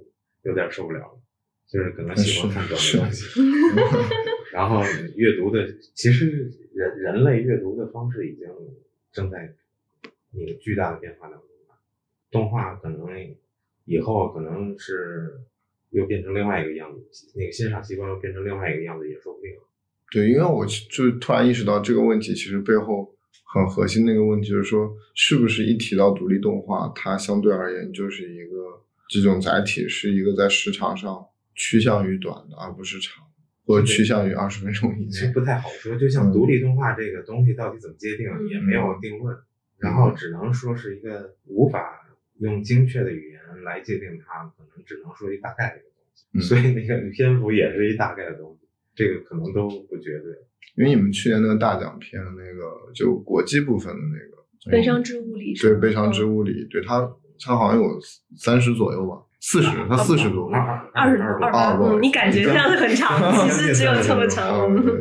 [0.43, 1.21] 有点受不了了，
[1.67, 3.41] 就是可能喜欢看短的东西。
[4.51, 4.81] 然后
[5.15, 8.47] 阅读的，其实人人类阅读的方式已经
[9.11, 9.53] 正在
[10.31, 11.75] 那个巨大的变化当中了。
[12.29, 13.07] 动画可能
[13.85, 15.39] 以后可能是
[15.89, 19.51] 又变成另外一个样子，那个欣赏习惯又变成另外一个样子也说不定。
[20.11, 31.25] 对，因为我就突然意识到这个问题，其实背后很核心的一个问题就是说，是不是一提到独立动画，它相对而言就是一个这种载体，是一个在时长上
[31.55, 33.23] 趋向于短的，而不是长，
[33.71, 35.33] 或者趋向于二十分钟以内。
[35.33, 39.35] 不太好说，就像独立动画这个东西到底怎么界定，也没有定论，
[39.79, 41.99] 然后只能说是一个无法
[42.39, 46.47] 用精确的语言来界定它，可能只能说一大概的一个东西。
[46.47, 48.67] 所以那个篇幅也是一大概的东西。
[48.93, 50.33] 这个可能都不绝对，
[50.75, 56.99] 因为你们去年那个大奖片，那个就国际部分的那个《悲伤之物理》，对，《悲伤之物理》，对它，
[57.39, 57.99] 它好像有
[58.35, 60.49] 三十左右吧，四十，它四十多，
[60.93, 64.73] 二十多，二十多，你感觉像很长，其实只有这么长。
[64.81, 64.93] 对，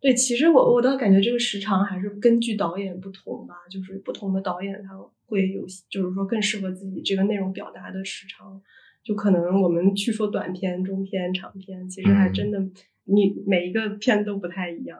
[0.00, 8.60] 对，其实我我倒感觉这个时长还是根据导演不同吧，就是不同的导演他会有，就是说更适合自己这个内容表达的时长。
[9.04, 12.58] 就可能我们去说短片、中片、长片，其实还真的，
[13.04, 14.98] 你每一个片都不太一样。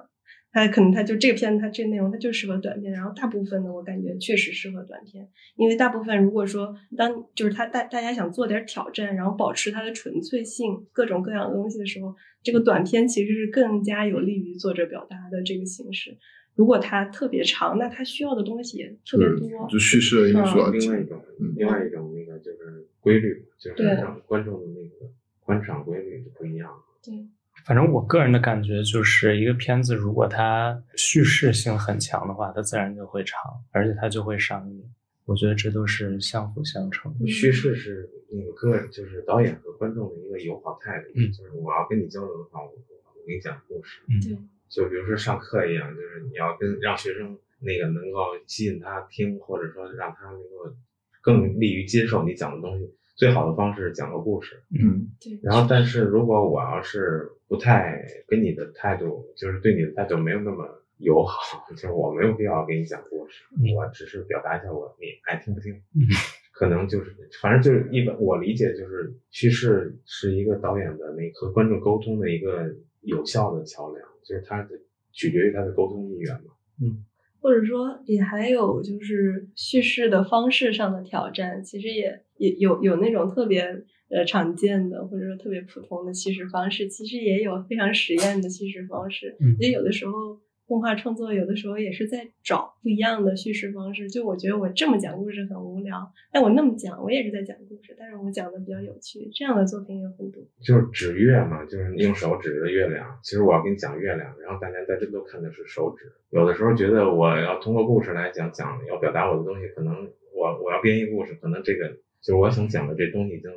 [0.54, 16.16] 它可能它就这个片，它这个内容它就适合短片，然后大部分的，我感觉确实适合短片，因为大部分如果说当就是他大大家想做点挑战，然后保持它的纯粹性，各种各样的东西的时候，这个短片其实是更加有利于作者表达的这个形式。
[16.54, 20.70] 如果它特别长，那它需要的东西也特别多，就叙事的因素。
[20.70, 21.20] 另外一种，
[21.56, 26.70] 另外一种那个就是规律，就是让观众的那个观赏规律就不一样。
[27.02, 27.26] 对，
[27.64, 33.40] 反正我个人的感觉就是一个片子，如果它叙事性很强的话，它自然就会长，
[33.72, 34.84] 而且它就会上映。
[35.24, 37.14] 我觉得这都是相辅相成。
[37.26, 41.08] 叙事是那个个人，就是导演和观众的一个友好态度。
[41.14, 44.02] 嗯，就是我要跟你交流的话，我我给你讲故事。
[44.08, 44.48] 嗯。
[44.68, 50.76] 就比如说上课一样，就是你要跟让学生那个能够吸引他听，或者说让他能够
[51.22, 52.94] 更利于接受你讲的东西。
[53.16, 55.38] 最好的方式讲个故事，嗯，对。
[55.42, 60.66] 然后，但是如果我要是不太跟你的态度，就是对你的态度没有那么
[60.98, 63.44] 友好， 就是我没有必要给你讲故事，
[63.76, 65.80] 我只是表达一下我你爱听不听，
[66.52, 74.04] 可能就是反正就是一般我理解就是叙事是一个导演的那和观众沟通的一个有效的桥梁。
[74.24, 74.70] 就是他的
[75.12, 77.04] 取决于他的沟通意愿嘛，嗯，
[77.44, 83.60] 或者说也还有就是叙事的方式上的挑战，其实也也有有那种特别
[84.08, 90.40] 呃常见的或者说特别普通的叙事方式，其实也有非常实验的叙事方式，嗯，也有的时候。
[90.66, 94.08] 动画创作有的时候也是在找不一样的叙事方式。
[94.08, 99.30] 就我觉得我这么讲故事很无聊，但我那么讲，我也是在讲故事，但是我讲的比较有趣。
[99.34, 100.42] 这样的作品有很多。
[100.62, 103.18] 就是指月嘛，就是用手指着月亮。
[103.22, 106.10] 其实我要跟你讲月亮，然后大家在这都看的是手指。
[106.30, 109.94] 有的时候觉得我要通过故事来讲讲，要表达我的东西，可能
[110.34, 111.88] 我我要编一故事，可能这个
[112.22, 113.50] 就是我想讲的这东西已经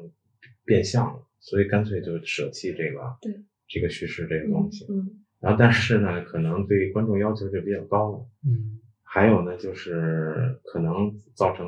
[0.65, 3.33] 变相了，所以干脆就舍弃这个对
[3.67, 4.85] 这个叙事这个东西。
[4.89, 5.23] 嗯。
[5.39, 8.25] 然后，但是呢，可能对观众要求就比较高了。
[8.45, 11.67] 嗯，还有呢，就是可能造成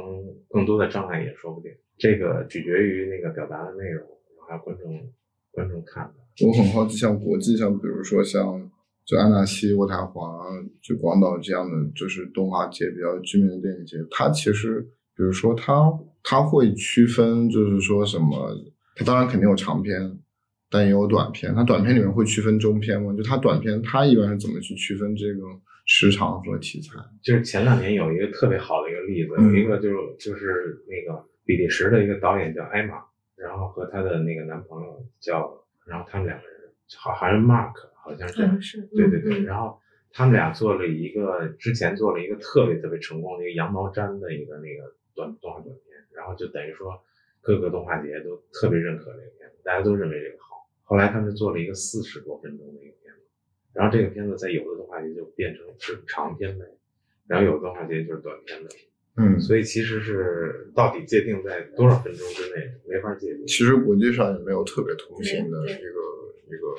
[0.49, 1.71] 更多的障碍也说不定。
[1.97, 4.07] 这个取决于那个表达的内容，
[4.47, 5.11] 还有观众
[5.51, 6.47] 观众看的。
[6.47, 8.69] 我很好奇，像国际像比如说像
[9.05, 10.39] 就安纳西、渥太华、
[10.81, 14.81] 就广岛这样的，就是动画节比较知名的电影节，它其实
[15.15, 15.93] 比如说它
[16.23, 18.49] 它会区分，就是说什么？
[18.95, 20.17] 它当然肯定有长片。
[20.71, 23.11] 但也有短片，它短片里面会区分中篇吗？
[23.17, 25.41] 就它短片，它一般是怎么去区分这个
[25.85, 26.99] 时长和题材？
[27.23, 33.01] 就是前两年有一个特别好的一个例子，有一个就就是那个比利时的一个导演叫艾玛，
[33.35, 35.51] 然后和她的那个男朋友叫，
[35.87, 36.55] 然后他们两个人
[36.95, 38.27] 好还是 Mark，好像
[38.61, 39.79] 是，对对对，然后
[40.11, 46.93] 他们俩做了一个之前做了一个特别特别成功的一个羊毛毡的一个那个短动画短片，然后就等于说
[47.41, 50.48] 各个动画节都特别认可这个片子，大家都认为这个好。
[50.89, 53.21] 后来他们做了一个四十多分钟的一个片子，
[53.73, 56.65] 然后这个片子在有的动画节就变成是长片类，
[57.27, 58.67] 然后有的动画节就是短片类。
[59.17, 63.45] 嗯，所以其实是到底界定在多少分钟之内没法界定。
[63.45, 65.99] 其实国际上也没有特别通行的一个
[66.47, 66.75] 一个。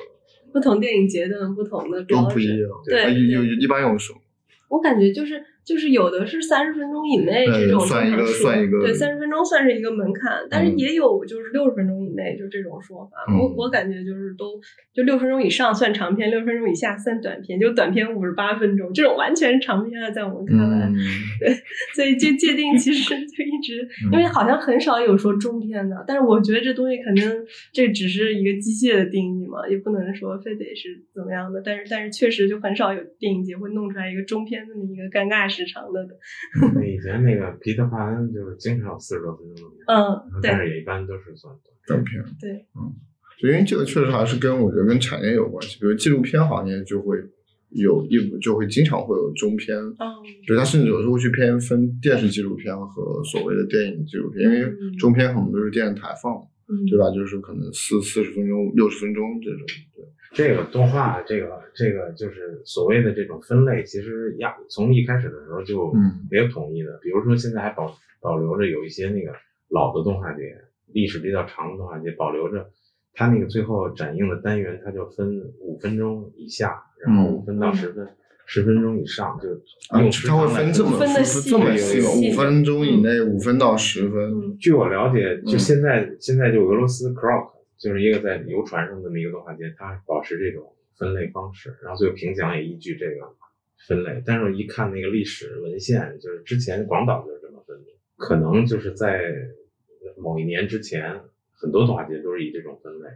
[0.51, 2.69] 不同电影节的不同的都不一样。
[2.83, 4.19] 对，有有一般用什么？
[4.67, 5.41] 我感觉就是。
[5.63, 13.31] 就是有的是三十分钟以内这种算一个算一个对三十分钟算是一个门槛，但是也有就是六十分钟以内就这种说法。
[13.39, 14.59] 我我感觉就是都
[14.93, 20.91] 就六分钟以上算长片，六分钟以下算短片，就短片五十八分钟这种完全是长片了，在我们看来，
[21.39, 21.53] 对，
[21.95, 27.23] 所以这界定其实就一直因为好像很少有说中片的，但是我觉得这东西肯定
[27.71, 35.50] 这只是一个机械的定义嘛，也不能说非得是怎么样的，但是但是确实就很少有电影节会弄出来一个中片这么一个尴尬。
[35.51, 41.53] 时长的，以前那个皮特潘就是经常有四十多分钟的，嗯，但是也一般都是算
[41.85, 42.95] 短片，对，嗯，
[43.43, 47.17] 因为这个确实还是跟我觉得跟产业有关系，比如纪录片行业就会
[47.69, 49.77] 有一就会经常会有中片，
[50.45, 56.41] 比如他甚至有时候会去偏分电视纪录片和所谓的电影纪录片，因为中片很多都是电视台放，
[56.89, 57.11] 对吧？
[57.11, 60.05] 就是可能四四十分钟、六十分钟这种，对。
[60.33, 65.91] 这个动画，这个这个就是所谓的这种分类，其实呀从一开始的时候就
[66.29, 66.97] 没有统一的。
[67.01, 69.33] 比如说现在还保保留着有一些那个
[69.69, 70.55] 老的动画节，
[70.93, 72.69] 历史比较长的动画节，保留着
[73.13, 78.07] 它那个最后展映的单元，它就分五分钟以下，然后五分到十分，
[78.45, 79.49] 十分钟以上就
[79.99, 81.07] 用它会分这么分
[81.45, 84.57] 这么细，五分钟以内五分到十分。
[84.57, 87.60] 据我了解，就现在现在就俄罗斯 Croc。
[87.81, 93.35] 就是一个在游船上的那么一个动画节，它保持这种分类方式，然后最后评奖也依据这个
[93.87, 94.21] 分类。
[94.23, 99.33] 但是我一看那个历史文献，就是之前广岛就是这么分的，可能就是在
[100.15, 101.19] 某一年之前，
[101.53, 103.09] 很多动画节都是以这种分类。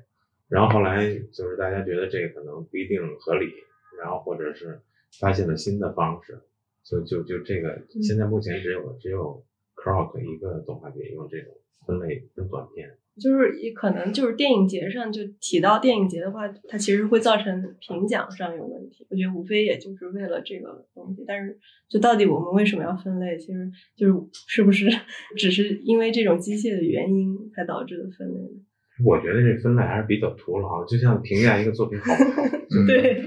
[0.47, 3.53] 然后后来就是大家觉得这个可能不一定合理，
[3.99, 4.81] 然后或者是
[5.19, 6.39] 发现了新的方式，
[6.83, 9.45] 就就就这个现在目前只有只有
[9.75, 11.53] Croc 一个动画节用这种
[11.85, 12.97] 分类分短片。
[13.21, 19.07] 就是也可能就是电影节上就提到电影节的话，它其实会造成评奖上有问题。
[19.09, 21.57] 我觉得无非也就是为了这个东西，但是
[21.87, 24.13] 就到底我们为什么要分类，其实就是
[24.47, 24.89] 是不是
[25.37, 28.59] 只是因为这种机械的原因才导致的分类呢？
[29.05, 32.43] 我觉得这分类还是比较徒劳，就像评价一个作品好不好。
[32.87, 33.21] 对，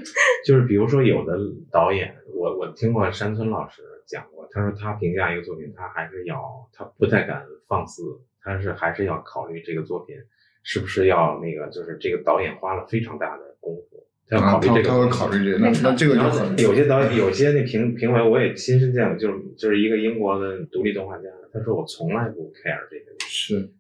[0.44, 1.38] 就是比如说有的
[1.70, 8.02] 导演，我我听过山村老师讲过，他说他评价一个作品，他还是要他不太敢放肆。
[8.48, 10.16] 但是还是要考虑这个作品
[10.62, 14.88] 是不是要那个，就是这个导演花了非常大的功夫，他要考虑这个。
[14.88, 16.58] 他会考虑这个，那那这个就很。
[16.58, 23.14] 有些导演，有些那评评委，我也亲身见过，就是就是一个英国的独立动画家，他说我从来不 care 这个。
[23.20, 23.70] 是。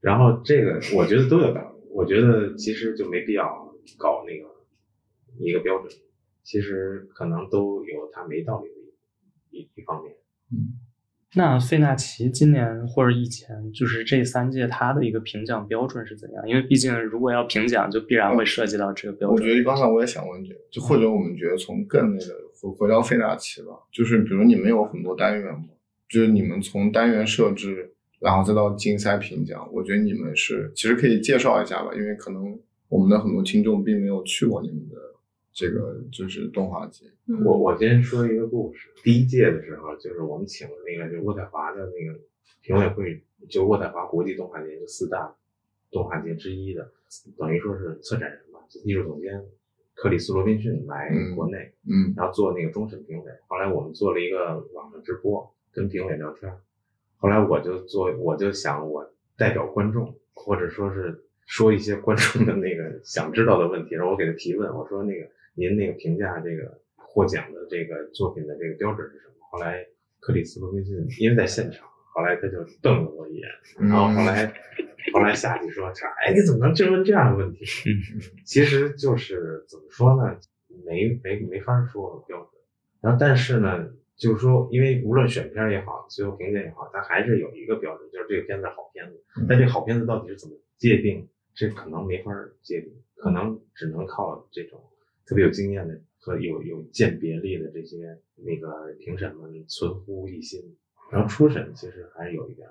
[0.00, 4.48] 然后这个我觉得都有道理，我觉得其实就没必要搞那个
[5.38, 5.92] 一个标准，
[6.42, 8.74] 其实可能都有他没道理的
[9.52, 10.12] 一一一方面。
[10.50, 10.87] 嗯。
[11.34, 16.48] 那费纳奇今年或者以前就是这三届，他的一个评奖标准是怎样？
[16.48, 19.36] 因为毕竟如果要评奖，就必然会涉及到这个标准。
[19.36, 25.64] 我觉得刚才我也想问这个，就或者我们觉得从更那个回回到费纳奇吧，就是比如你们有很多单元嘛，
[26.08, 32.58] 就是你们从单元设置，然后再到竞赛评奖，我觉得你们是其实可以介绍一下吧，因为可能
[32.88, 34.96] 我们的很多听众并没有去过你们的。
[35.58, 37.04] 这个就是动画节，
[37.44, 38.90] 我我先说一个故事。
[39.02, 42.16] 第一届的时候，就是我们请了那个就渥太华的那个
[42.62, 45.34] 评委会，就渥太华国际动画节，就四大
[45.90, 46.88] 动画节之一的，
[47.36, 49.44] 等于说是策展人吧，艺术总监
[49.96, 53.32] 克里斯罗宾逊来国内，嗯，然后做那个终审评委。
[53.48, 56.56] 后来我们做了一个网上直播，跟评委聊天。
[57.16, 65.28] 后来我就做，我就想我代表观众，或者说是说一些观众的那个想知道的问题，然后我给他提问，我说那个。
[65.58, 69.34] 您那个评价这个获奖的这个作品的这个标准是什么？
[69.50, 69.84] 后来
[70.20, 73.48] 克里斯罗宾逊因为在现场，后来他就瞪了我一眼，
[73.80, 74.46] 然后后来
[75.12, 75.88] 后来下去说
[76.24, 77.64] ：“哎，你怎么能质问这样的问题？”
[78.46, 80.38] 其实就是怎么说呢？
[80.86, 82.50] 没没没法说标准。
[83.00, 89.24] 然后但是呢，就是说，因为无论选片也好，最后评价也好，它还是有一个标准，就是这个片子好片子。
[89.48, 91.28] 但这好片子到底是怎么界定？
[91.54, 92.32] 这可能没法
[92.62, 94.80] 界定，可能只能靠这种。
[95.28, 100.60] 特别有经验的和有有鉴别力的这些那个评审们存乎一心，
[101.12, 102.66] 然后初审其实还是有一点，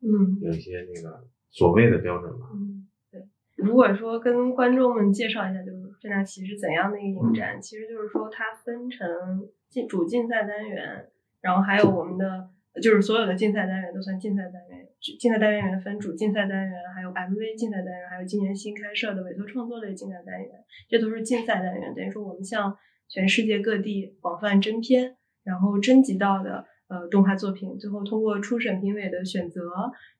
[0.00, 2.48] 嗯，有一些那个所谓的标准吧。
[2.54, 3.28] 嗯，对。
[3.56, 11.10] 如果说跟观众们介绍一下，就是费纳奇是怎样的一个影展，其实就是说它分成竞主竞赛单元，
[11.42, 12.48] 然后还有我们的。
[12.82, 20.50] 就是所有的竞赛单元都算竞赛单元，竞赛单元分主竞赛单元，还有 MV 竞赛单元，还有今年新开设的委托创作类竞赛单元，
[20.88, 21.94] 这都是竞赛单元。
[21.94, 22.74] 等于说我们向
[23.08, 29.60] 全世界各地广泛征片，然后征集到的呃动画作品，最后通过初审评委的选择，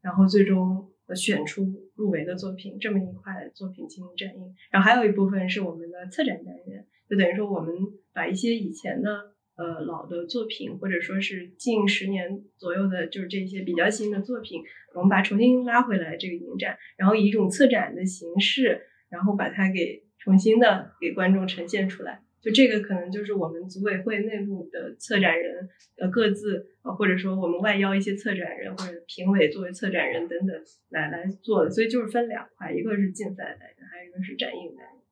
[0.02, 4.54] 然后最终选出入围的作品，这么一块作品进行展映。
[4.70, 7.74] 然后还有一部分是我们的策展单元，就等于说我们
[8.12, 9.33] 把一些以前的。
[9.56, 14.62] 呃，老的作品或者说是近十年左右的，就是这些比较新的作品，
[14.94, 22.22] 我们把重新拉回来这个影展，然后以一种策展的形式，然后把它给重新的给观众呈现出来。
[22.40, 30.54] 就这个可能就是我们组委会内部的策展人呃各自呃或者说我们外邀一些策展人或者评委作为策展人等等
[30.90, 35.02] 来来做的，所以就是分两块，一个是竞赛单元，还有一个是展映单元。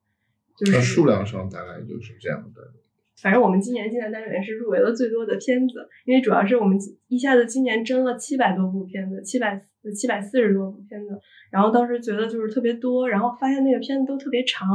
[0.59, 2.75] 就是数量上大概就是这样的。
[3.23, 6.77] 反正我们今年竞赛单元是入围了最多的片子，因为主要是我们
[7.09, 9.63] 一下子今年争了七百多部片子，七百
[9.95, 11.11] 七百四十多部片子，
[11.51, 14.69] 然后当时觉得就是特别多，然后发现那个片子都特别长。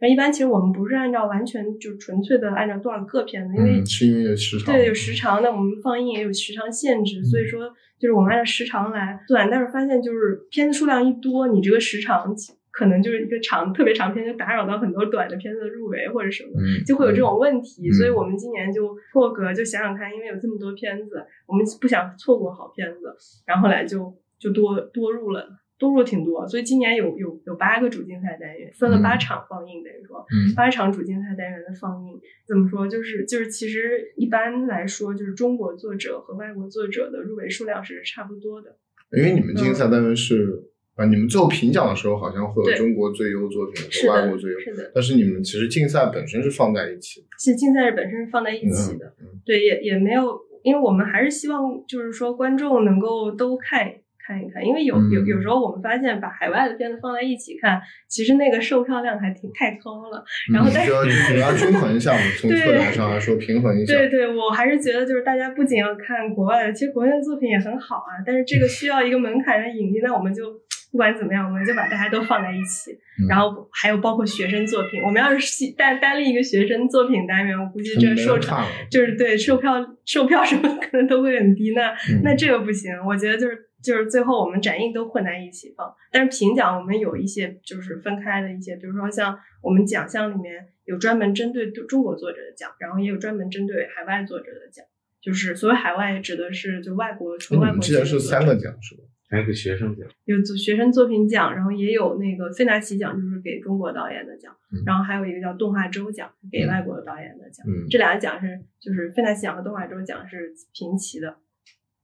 [0.00, 7.68] 然后一般其实我们不是按照完全就纯粹的按照多少个片子，因为是因为有时长，对有时长的，我们放映也有时长限制，所以说
[8.00, 9.48] 就是我们按照时长来算。
[9.48, 12.34] 但是发现就是片子数量一多，你这个时长。
[12.72, 16.52] 可能就是一个长特别长片，就打扰到很多短的片子的入围或者什么，
[16.86, 17.92] 就会有这种问题。
[17.92, 23.14] 所以我们今年就破格，就想想看，因为有这么多片子，我们不想错过好片子，
[23.46, 25.46] 然后来就就多多入了，
[25.78, 26.48] 多入挺多。
[26.48, 30.24] 所以今年有有有八个主竞赛单元，分了八场放映，等于说
[30.56, 32.18] 八场主竞赛单元的放映。
[32.48, 32.88] 怎么说？
[32.88, 38.78] 就是就是其实一般来说，就是中国作者和外国作者的入围数量是差不多的。
[39.14, 40.70] 因为你们竞赛单元是。
[40.94, 44.92] 啊，你们最后评奖的时候好像会有中国最优作品和外国最优，是的。
[44.94, 49.10] 但是你们其实竞赛本身是放在一起，其实竞赛是本身是放在一起的，
[49.46, 60.22] 对，也也没有，因为我们还是希望就是说观众能够都看看一看，因为有有有时候我们发现把海外的片子放在一起看，其实那个售票量还挺太高了。
[60.52, 60.92] 然后但是
[61.34, 63.94] 你要均衡一下嘛，从策略上来说平衡一下。
[63.94, 70.60] 对对，我还是觉得就是大家不仅要看国外的，其实国内的作品也很好啊，但是这个需要一个门槛的引进，那我们就。
[70.92, 75.02] 不管怎么样，我们就把大家都放在一起，然后还有包括学生作品。
[75.02, 81.72] 我们要是单单立一个学生作品单元，我估计这售场就是对售票售票什么可能都会很低。
[81.72, 85.90] 那那这个不行，我觉得就是就是最后我们展映都混在一起放。
[86.10, 94.84] 但是评奖我们有一些就是分开的一些，比如说像我们奖项里面有专门针对中国作者的奖，然后也有专门针对海外作者的奖。
[95.22, 97.78] 就是所谓海外指的是就外国纯外国。
[97.78, 99.04] 之前是三个奖是吧？
[99.32, 104.54] 还有个学生奖，有学生作品奖，然后也有那个费纳奇奖，就是给中国导演的奖，
[104.84, 107.66] 然后还有一个叫动画周奖，给外国的导演的奖。
[107.88, 111.38] 这俩奖是就是费纳奇奖和动画周奖是平齐的，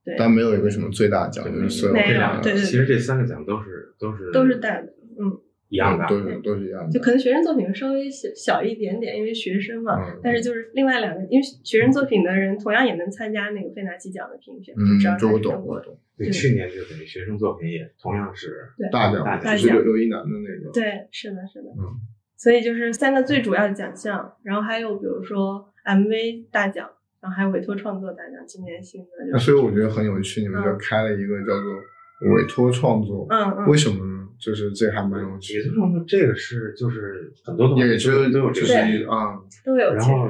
[0.03, 0.17] 对。
[0.19, 2.53] 但没有一个什么最大奖，就是所有这两个。
[2.55, 5.39] 其实这三个奖都是都是都是带的，嗯。
[5.69, 6.91] 一样的，都是都是一样的。
[6.91, 9.99] 就可能学生作品稍微小小一点点，因为学生嘛。
[10.23, 15.99] 但是就是另外两个，因为学生作品的人同样也能参加那个费纳奇奖的评选，就知道这我懂我懂。
[16.17, 20.73] 对，去年就等于学生作品也同样是大奖，大奖，刘刘一男的那个。
[20.73, 21.69] 对，是的，是的。
[21.71, 22.01] 嗯。
[22.37, 26.89] 所以就是三个最主要的奖项，然后还有比如说 MV 大奖，
[27.21, 29.09] 然后还有委托创作大奖，今年新的。
[29.33, 34.18] 那所以我觉得很有趣，你们就开了一个叫做委托创作，嗯嗯，为什么呢？
[34.41, 39.95] 就是这还蛮有趣，委托创作这个是就是很多东西都都有这个啊，都有。
[39.95, 40.29] 然后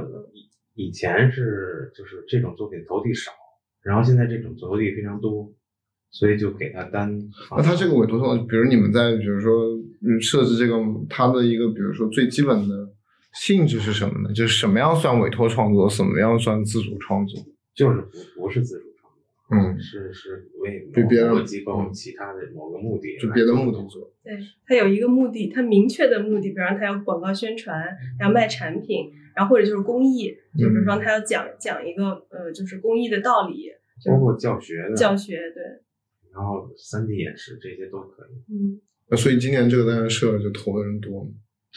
[0.74, 3.32] 以前是就是这种作品投递少，
[3.82, 5.52] 然后现在这种投递非常多，
[6.10, 7.18] 所以就给他单。
[7.50, 9.52] 那他这个委托创作，比如你们在比如说
[10.02, 10.74] 嗯设置这个
[11.08, 12.88] 他的一个比如说最基本的
[13.34, 14.32] 性质是什么呢？
[14.32, 17.40] 就是什么样算委托创作，什么样算自主创作？
[17.74, 18.87] 就是不不是自主。
[19.50, 24.12] 嗯，是是为某个机构其他的某个目的，就别的目的做。
[24.22, 33.70] 对，他有一个目的，他明确的目的，比方他要广告宣传，要卖产品，然后或者就是公益，就比如说它要讲讲一个呃，就是公益的道理，
[34.06, 35.62] 包括教学的教学，对。
[36.34, 38.52] 然后三 D 演示这些都可以。
[38.52, 38.78] 嗯，
[39.08, 41.30] 那所以今年这个单元社就投的人多吗？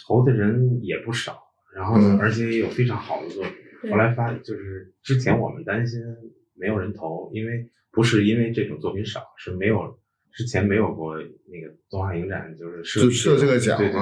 [0.05, 1.39] 投的人也不少，
[1.73, 3.53] 然后呢而且也有非常好的作品。
[3.89, 6.01] 后来发就是之前我们担心。
[6.61, 9.97] 没有人投，因为不是因为这种作品少，是没有
[10.31, 13.77] 之前没有过那个动画影展，就是设设这个奖。
[13.79, 13.99] 对对。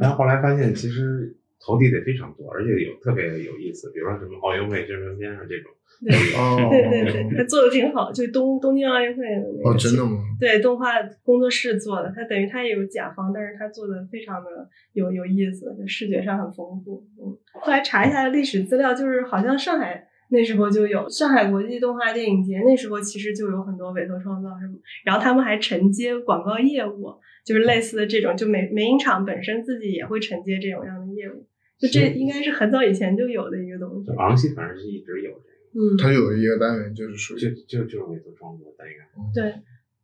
[0.00, 1.34] 然后后来发现，其实
[1.64, 5.70] 投递的非常多，而且有特别有意思，比如说什么奥运会宣传片啊这种。
[6.00, 6.10] 对
[6.90, 9.70] 对对，他做的挺好，就东东京奥运会的那个。
[9.70, 10.18] 哦，真的吗？
[10.40, 17.06] 对，动画工作室做的，他等于他也有甲方，但是他做的非常的有有意思，就视觉上很丰富。
[17.18, 17.38] 嗯。
[17.52, 20.08] 后来查一下历史资料，就是好像上海。
[20.34, 24.74] 那时候就有上海国际动画电影节，那时候其实就有很多委托创造什么，
[25.04, 27.14] 然后他们还承接广告业务，
[27.46, 31.46] 就是类似的这种，就美美影厂本身自己也会承接这种样的业务，
[31.78, 34.10] 就这应该是很早以前就有的一个东西。
[34.18, 38.96] 昂西反正是一直有这个，嗯，它有一个单元就是属于就就就是委托创作单元，
[39.32, 39.54] 对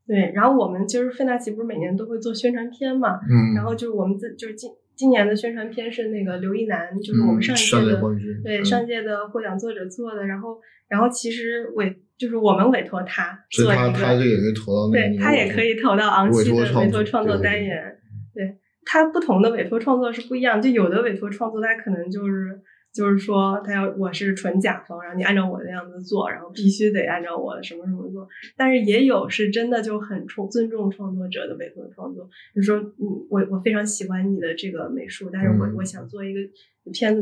[0.06, 4.70] 对，然后我们就是费纳奇不是每年都会做宣传片嘛，嗯，然后就是我们自就是进。
[5.00, 8.02] 今年的宣传片是那个刘一男，就是我们上一届的
[8.44, 10.26] 对上届的获奖作者做的。
[10.26, 10.58] 然后，
[10.88, 17.96] 然后其实委就是我们委托他做一个，他这个也可以投到对他也可以投到昂西的委托创作单元。
[18.34, 22.60] 对他不同的委托创作是不一样，就有的委托创作他可能就是。
[22.92, 28.28] 就是说，他要我是纯甲方，然后你按照我的样子做，然后必须得按照我的什么什么做。
[28.56, 36.40] 但是也有是真的就很重尊重创作者的委托创作，就是说，嗯，我我非常喜欢你的这个美术，但是我我想做一个
[36.92, 37.20] 片子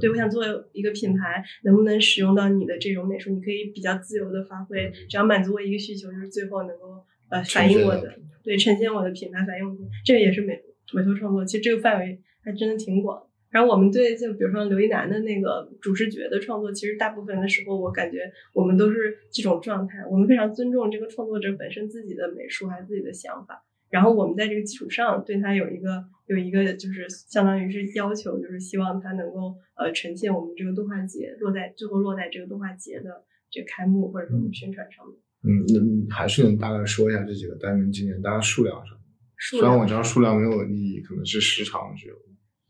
[0.00, 3.30] 对，我想做一个品牌，能不能使用到你的这种美术？
[3.30, 10.60] 你可以比较自由的发挥，只要满足我一个需求，就是最后能够呃反映我的对呈现我的品牌反映我的，这个也是美
[10.94, 11.44] 委托创作。
[11.44, 13.22] 其实这个范围还真的挺广。
[13.50, 23.64] 然后我们对就比如说刘一男的那个主视觉的创作，其实大部分的时候我感觉我们都是这种状态，我们非常尊重这个创作者本身自己的美术还有自己的想法。
[23.90, 35.16] 然后我们在这个基础上对他有一个有一个就是相当于是要求，就是希望他能够呃呈现我们这个动画节落在最后落在这个动画节的这个开幕或者说宣传上面。
[35.44, 35.64] 嗯，
[36.08, 38.94] 那还是能大概说一下这几个单元今年大概数量上。
[39.38, 42.14] 虽然我知道数量没有意义，可能是时长只有。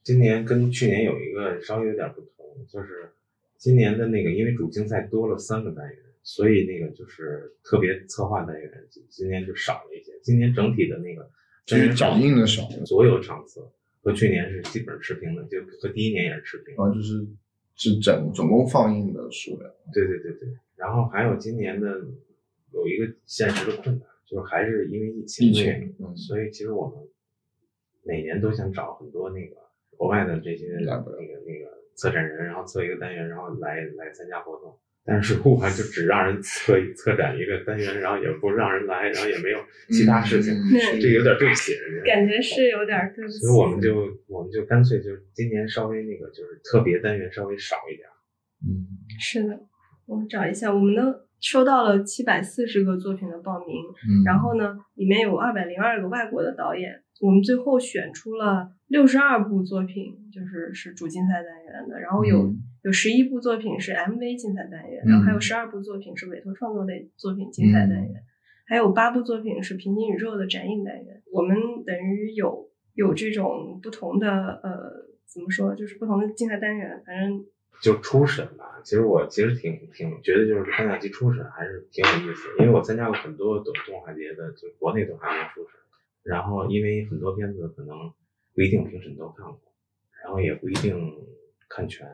[0.08, 3.10] 今年跟去年有一个稍微有点不同，就是
[3.58, 5.98] 今年的那个因为主竞赛多了三个单元。
[6.22, 8.70] 所以那个就是特别策划单元，
[9.10, 10.12] 今年就少了一些。
[10.22, 11.30] 今年整体的那个
[11.66, 13.60] 就是脚印的少，所有场次
[14.02, 16.74] 和去年是基本持平的，就和第一年也是持平。
[16.76, 17.26] 啊，就是
[17.74, 19.70] 是整总共放映的数量。
[19.92, 20.48] 对对对对。
[20.76, 22.00] 然后还有今年的
[22.72, 26.96] 有一个现实的困难，就是还是因为疫情，疫情，所以其实我们
[28.02, 29.56] 每年都想找很多那个
[29.98, 34.78] 国外的这些那个那个策展人，然后策一个单元，然后来来参加活动。
[35.04, 39.58] 但是我就只让人策策展一个单元，然后也不让人来，然后也没有
[39.88, 40.52] 其他事情，
[41.00, 42.14] 这有点对不起人家。
[42.14, 43.38] 感觉是有点对不起。
[43.38, 48.06] 所以我们就我们就干脆就今年稍微那个就是特别单元稍微少一点。
[48.60, 48.84] 嗯，
[49.18, 49.58] 是的，
[50.04, 53.76] 我们找一下，我们呢收到了七百四十个作品的报名，
[54.26, 62.54] 然后呢里面有二百零二个外国的导演，我们最后选出了六十二部作品，就是是主竞赛单元的，然后有。
[62.84, 68.22] 有十一部作品是 MV 竞赛单元，然后还有十二部作品是委托创作类作品竞赛单元，
[68.66, 71.20] 还有八部作品是平行宇宙的展映单元。
[71.32, 77.02] 我们等于有有这种不同的呃，怎么说，就是不同的竞赛单元。
[77.04, 77.44] 反正
[77.82, 78.80] 就初审吧。
[78.84, 85.72] 其实我其实挺挺觉得，就是三甲级初审还是挺有意思，因为我参加过很多动动画节的，就国内动画节初审。
[86.28, 87.96] 然后因为很多片子可能
[88.54, 89.60] 不一定评审都看过，
[90.22, 90.94] 然后也不一定
[91.70, 92.06] 看全。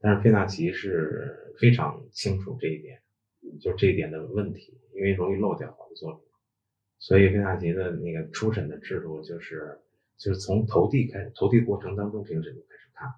[0.00, 3.00] 但是费纳奇是非常清楚这一点，
[3.60, 6.24] 就这一点的问题，因为容易漏掉好多作品，
[6.98, 9.78] 所以费纳奇的那个初审的制度就是，
[10.18, 13.08] 就是从投递开，投递过程当中评审就开始看，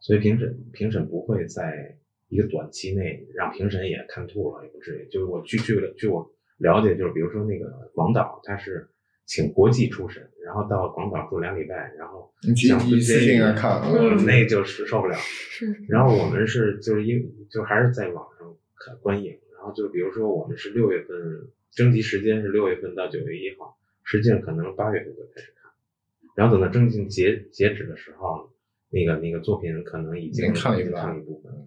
[0.00, 1.96] 所以评审评审不会在
[2.28, 5.08] 一个短期内让评审也看吐了，也不至于。
[5.08, 8.90] 就是我据据据我了解，就是比如说那个广岛，他是。
[9.26, 13.80] 请国际出审，然后到广岛住两礼拜，然后想一次性看，
[14.26, 15.16] 那就是受不了。
[15.88, 21.16] 然后我们是就是因就还是在网上看观影，然后就比如说我们是六月份
[21.70, 25.72] 征集时间是六月份到九月一号，实际上可能八月份就开始看，
[26.36, 28.50] 然后等到征集截截止的时候，
[28.90, 31.66] 那个那个作品可能已经看一部分了。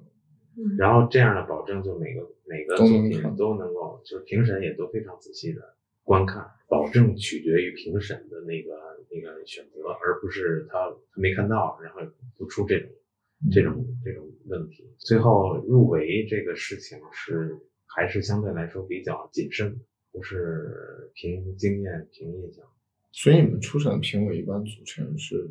[0.78, 5.76] 然后这样的保证就每个每个作品都能够，就是评审也都非常仔细的。
[6.08, 8.72] 观看保证取决于评审的那个
[9.12, 12.00] 那个选择，而不是他他没看到，然后
[12.38, 12.90] 不出这种
[13.52, 14.90] 这种这种问题。
[14.98, 19.78] 最后入围这个事情是还是相对来说比较谨慎，
[20.14, 22.64] 不是凭经验凭印象。
[23.12, 25.46] 所以你们初审评委一般组成是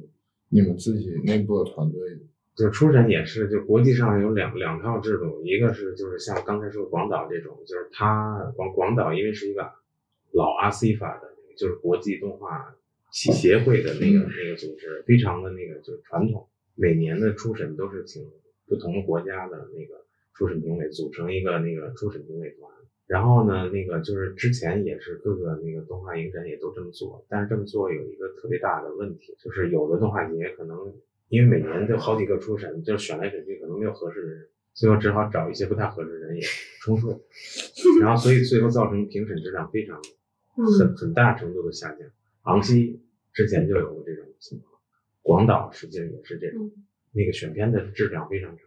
[0.48, 2.00] 你们自己内部的团队？
[2.56, 9.70] 就初审也是，就国际上有两两套制度，一个是就是像刚才说广岛这种，就是他广广岛因为是一个。
[10.36, 12.76] 老阿西法的那个就是国际动画
[13.10, 18.22] 协协会的那个那个组织，非常的那个就是传统，每年的初审都是请
[18.68, 20.04] 不同国家的那个
[20.34, 22.70] 初审评委组成一个那个初审评委团。
[23.06, 30.76] 然后呢，那个就是之前也是各个那个动画影展也都这么做，但是这么做有一个特别大的问题，就是有的动画节可能
[31.28, 36.42] 因为每年都好几个初审，就选来选去可能没有合适的人，最后只好找一些不太合适的人也
[36.82, 37.24] 充数，
[38.02, 39.98] 然后所以最后造成评审质量非常。
[40.56, 42.08] 很很大程度的下降。
[42.42, 43.02] 昂西
[43.32, 44.72] 之前就有过这种情况，
[45.22, 46.70] 广岛实际上也是这种，
[47.12, 48.62] 那个选片的质量非常差。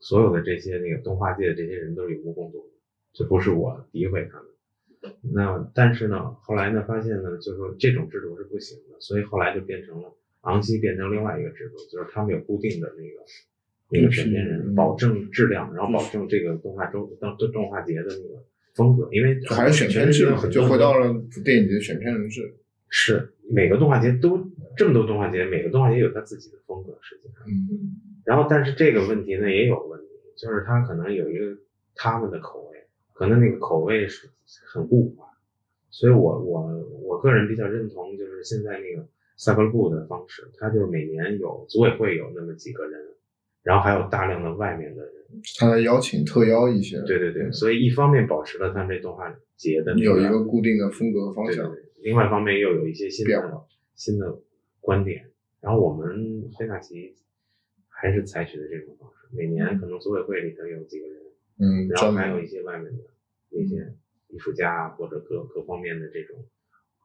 [0.00, 2.74] 所有的这些那个动画界的这些人都是有目共睹的，
[3.12, 5.14] 这不是我诋毁他们。
[5.32, 10.12] 那但是呢，后来呢发现呢，就是说这种制度是不行的，所以后来就变成了
[10.42, 13.24] 昂西变成另外一个制度，就是他们有固定的那个
[13.88, 18.44] 那个选片人，保证质量，然后保证这个动画周动动画节的那个。
[18.74, 21.12] 风格，因为还是选片制，就回到了
[21.44, 22.54] 电影节选片人制。
[22.94, 24.38] 是每个动画节都
[24.76, 27.42] 这么多动画节，每个动画节有它自己的风格，实际上。
[27.46, 27.96] 嗯。
[28.24, 31.56] 然后，但是这个问题呢也有问题，就是他可能有一个
[31.94, 32.78] 他们的口味，
[33.14, 34.28] 可能那个口味是
[34.66, 35.26] 很固化。
[35.88, 43.00] 所以我我我个人比较认同，就是现在那个萨克布的方式，他就是每年有组委会有那么几个人，
[43.62, 45.12] 然后还有大量的外面的人，
[45.58, 51.72] 他来邀请特邀一些，对对对，所以一方面保持了他们这动画节的有一个固定的风格方向，
[52.02, 53.64] 另外一方面又有一些新的
[53.94, 54.40] 新的
[54.80, 55.30] 观点。
[55.60, 57.14] 然后我们飞卡奇
[57.88, 61.16] 还是采取的这种方式，每年可能组委会里头有几个人，
[61.60, 63.04] 嗯，然后还有一些外面的
[63.50, 63.94] 那些
[64.26, 66.44] 艺术家或者各各方面的这种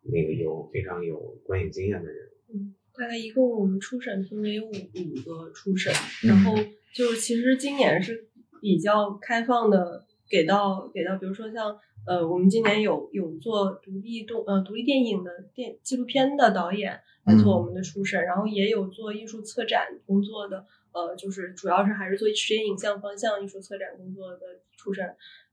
[0.02, 2.30] 那个有非常有观影经验的人。
[2.50, 5.94] 嗯，大概一共我们初审分为有五五个初审，
[6.24, 6.56] 然后
[6.94, 8.28] 就其实今年是
[8.62, 17.00] 比较开放的，给到给到，比如说像呃，我们今年有有做独立动呃独立电影的电纪录片的导演。
[17.28, 25.06] 来做我们的初审，然后也有做艺术策展工作的，呃，就是主要是还是做实验影像方向艺术策展工作的初审。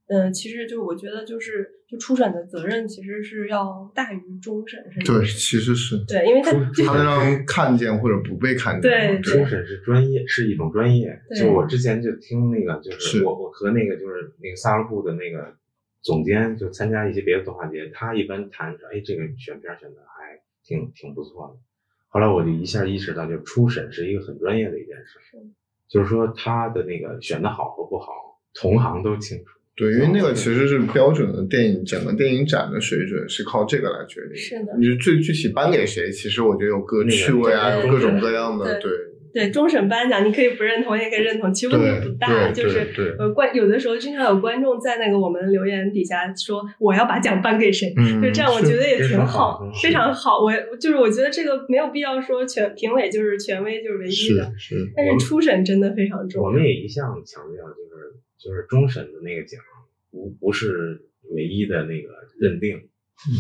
[0.07, 8.83] 嗯，其实就我觉得就是就初审的责任其实是要大于终审，是对，其实是对，因为他他能让人看见或者不被看见。
[8.83, 11.19] 对，初审是专业，是一种专业。
[11.37, 15.55] 就我之前就听那个，就是我我和那个就是那个萨尔布的那个
[16.03, 20.35] 总监就参加一些别的动画节，他一般谈说，哎，这个选片选的还。
[20.67, 21.61] 挺挺不错的，
[22.09, 25.19] 后来我就一下意识到，就初审是一个很专业的一件事，
[25.91, 28.11] 就是说他的那个选的好和不好，
[28.55, 29.54] 同行都清楚。
[29.77, 34.37] 对，因为那个其实是标准的电影，整个电影展的水准是靠这个来决定。
[34.37, 38.91] 是的，你最具体颁给谁，其实我觉得有各趣味啊，各种各样的对。
[39.35, 42.53] 对终审颁奖，你可以不认同，也可以认同，其实问题不大。
[42.53, 42.87] 就是
[43.19, 47.93] 呃，观有的时候经常有观众在那个我们留言底下说我要把奖颁给谁，
[48.23, 50.39] 就这样，我觉得也挺好，非常好。
[50.39, 54.77] 我就是我觉得这个没有必要说权评委就是权威就是唯一的，是。
[54.97, 56.47] 但是初审真的非常重要。
[56.47, 58.15] 我们也一向强调，就是
[58.45, 59.59] 就是终审的那个奖
[60.11, 61.01] 不不是
[61.31, 62.91] 唯一的那个认定，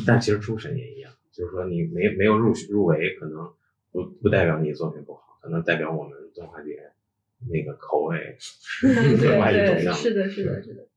[0.06, 3.52] 但其实初审也一样，就是说你没没有入入围，可能
[3.92, 5.20] 不不代表你作品不好。
[5.42, 6.90] 可能代表我们动画节
[7.52, 10.88] 那个口味 是另外一种样是的，是的，是的。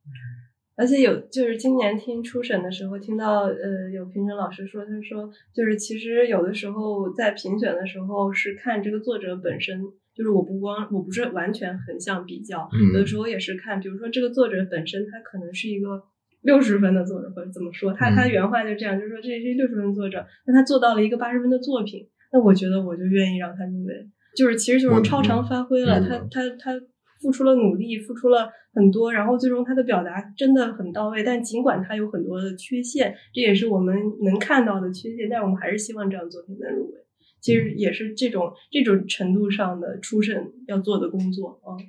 [0.77, 16.01] 而且有就是今年听初审的时候，听到呃有评审老师说，他说就是其实有的时候在评选的时候是看这个作者本身，就是我不光我不是完全横向比较，有的时候也是看，比如说这个作者本身他可能是一个
[16.41, 24.09] 六十分的作者，或者怎么说，他他原话就这样，就是说这是六十分作者，那他做到了一个八十分的作品，那我觉得我就愿意让他入围。
[24.35, 26.79] 就是，其实就是超常发挥了，他他他
[27.21, 31.23] 付出了努力，付出了很多，然后最终他的表达真的很到位。
[31.23, 36.99] 但尽管他有很多的缺陷，这也是我们能看到的缺陷，但我们还是希望这样作品能入围。
[37.47, 41.79] 其实也是这种这种程度上的初审要做的工作啊。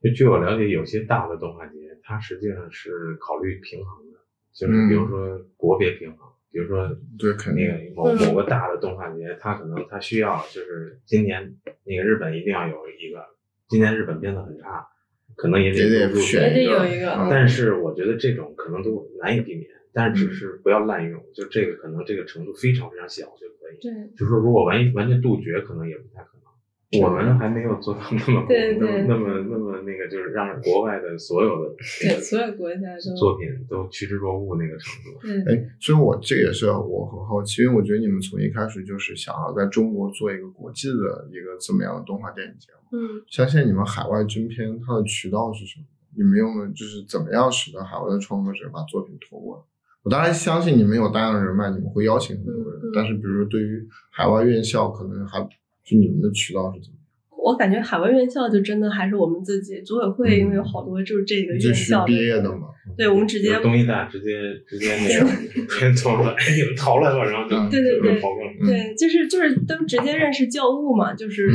[0.00, 4.18] 就据我了解，有些大的动画节，它实际上是考虑平衡的，
[4.54, 6.28] 就是比如说国别平衡。
[6.52, 6.88] 比如说，
[7.18, 13.22] 对，肯定某某个大的动画节，它可能它需要就是今年那个日本一定要有一个，
[13.68, 14.86] 今年日本片子很差，
[15.34, 16.64] 可能也得选一
[17.00, 17.28] 个。
[17.28, 19.68] 但是我觉得这种可能都难以避免，
[19.98, 23.82] 但是只是不要滥用，就这个可能这个程度非常非常小就可以。
[23.82, 27.02] 对，就是说如果完完全杜绝，可能也不太可能。
[27.02, 35.18] 我们还没有做到那么 那么那么那么那个，就是让国外的所有的 对所有国家的作品都趋之若鹜那个程度。
[35.24, 42.96] 嗯，哎，所以我这也是我很好奇，因为我觉得你们从一开始就是想要在中国做一个国际的一个这么样的动画电影节目。
[42.96, 45.84] 嗯，像现在你们海外军片，它的渠道是什么？
[46.16, 49.62] 你们用的就是怎么样使得海外的创作者把作品拖过来？
[50.02, 52.80] 我当然相信你们有大量的人脉，你们会邀请很多人。
[52.94, 55.40] 但是，比如说对于海外院校，可能还
[55.84, 56.97] 就你们的渠道是怎么？
[57.38, 62.68] 我感觉海外院校就真的还是我们自己组委会，因为有好多就是这个院校毕业的嘛。
[62.96, 64.30] 对，我们直接东医大直接
[64.66, 65.30] 直接那个
[65.78, 68.52] 先投 了，哎，你们投来吧，然后就对对对，跑过来。
[68.66, 71.48] 对，就是就是都直接认识教务嘛，就是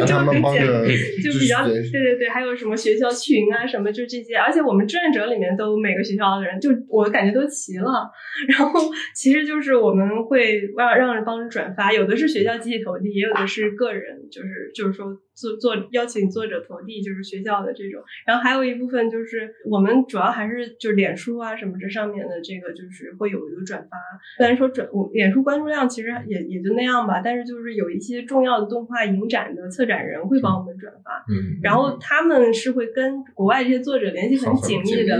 [0.00, 0.86] 就 他们帮着，
[1.22, 8.08] 就比较对对对，还有什么学校群啊什么，就这些，而且我们志愿者里面都每个学校的人，就我感觉都齐了。
[8.48, 8.80] 然后
[9.14, 15.01] 其实就是我们会让让人帮着转发，有的是学校集体投递，也有的是个人，就是就是说。
[15.34, 23.96] 做做邀请作者投递，就是学校的这种，然后还有一部分就是我们主要还是就是脸书啊什么这上面的这个就是会有一个转发，
[24.36, 35.16] 虽然说转我脸书关注量其实也也就那样吧，但是就是有一些重要的动画影展的策展人会帮我们转发，嗯，然后他们是会跟国外这些作者联系很紧密的，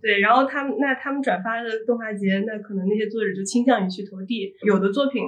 [0.00, 5.22] 对，然后他们那他们转发的动画节，那可能那些作者就倾向于去投递，有的作品。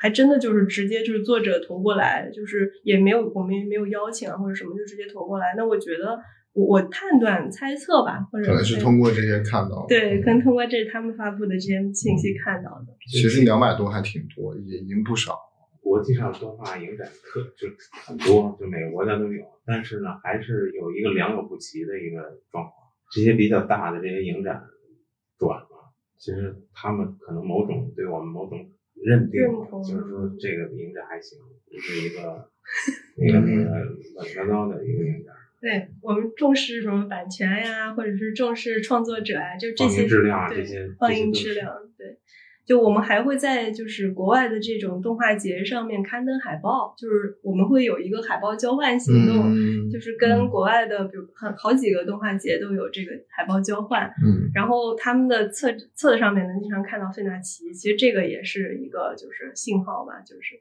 [0.00, 5.52] 还真的就是直接就是作者投过来，就是也没有我们也没有邀请啊或者什么，就直接投过来。
[5.58, 6.18] 那我觉得
[6.54, 12.86] 我我判断猜测吧，或者可能是通过这些看到，对，可能通过这他们发布的这些信息看到的。
[13.10, 15.36] 其实两百多还挺多，也已经不少。
[15.82, 17.68] 国际上动画影展特就
[18.06, 22.72] 很多，就每个国家都有，但是呢，还是有一个良莠不齐的一个状况。
[23.12, 24.62] 这些比较大的这些影展
[25.38, 28.58] 转了，其实他们可能某种对我们某种
[29.02, 29.40] 认定，
[29.82, 31.38] 就是说这个名字还行，
[31.80, 32.50] 是一个
[33.16, 33.64] 一个那个
[34.14, 35.34] 乱七八糟的一个影展。
[35.60, 41.68] 对我们重视什么版权呀，或者是重视创作者呀，就这些质量啊，这些放映质量，
[41.98, 42.18] 对。
[42.70, 54.06] 就我们还会在就是国外的这种动画节上面刊登海报，就是我们会有一个海报交换行动，就是跟国外的比如很好几个动画节都有这个海报交换。
[54.24, 60.54] 嗯，然后他们的册册子上面能经常看到费纳奇，其实这个也是一个就是信号吧，就是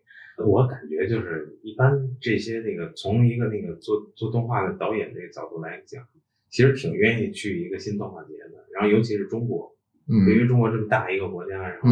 [0.43, 6.03] 我感觉就是一般这些那个从一个那个做做动画的导演这个角度来讲，
[6.49, 9.75] 其实挺愿意去一个新动画节的，然后尤其是中国。
[10.25, 11.89] 对于中国这么大一个国家，然后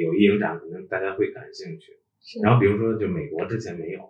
[0.00, 1.92] 有一影展，可能大家会感兴趣。
[2.42, 4.00] 然后比如说，就美国之前没有，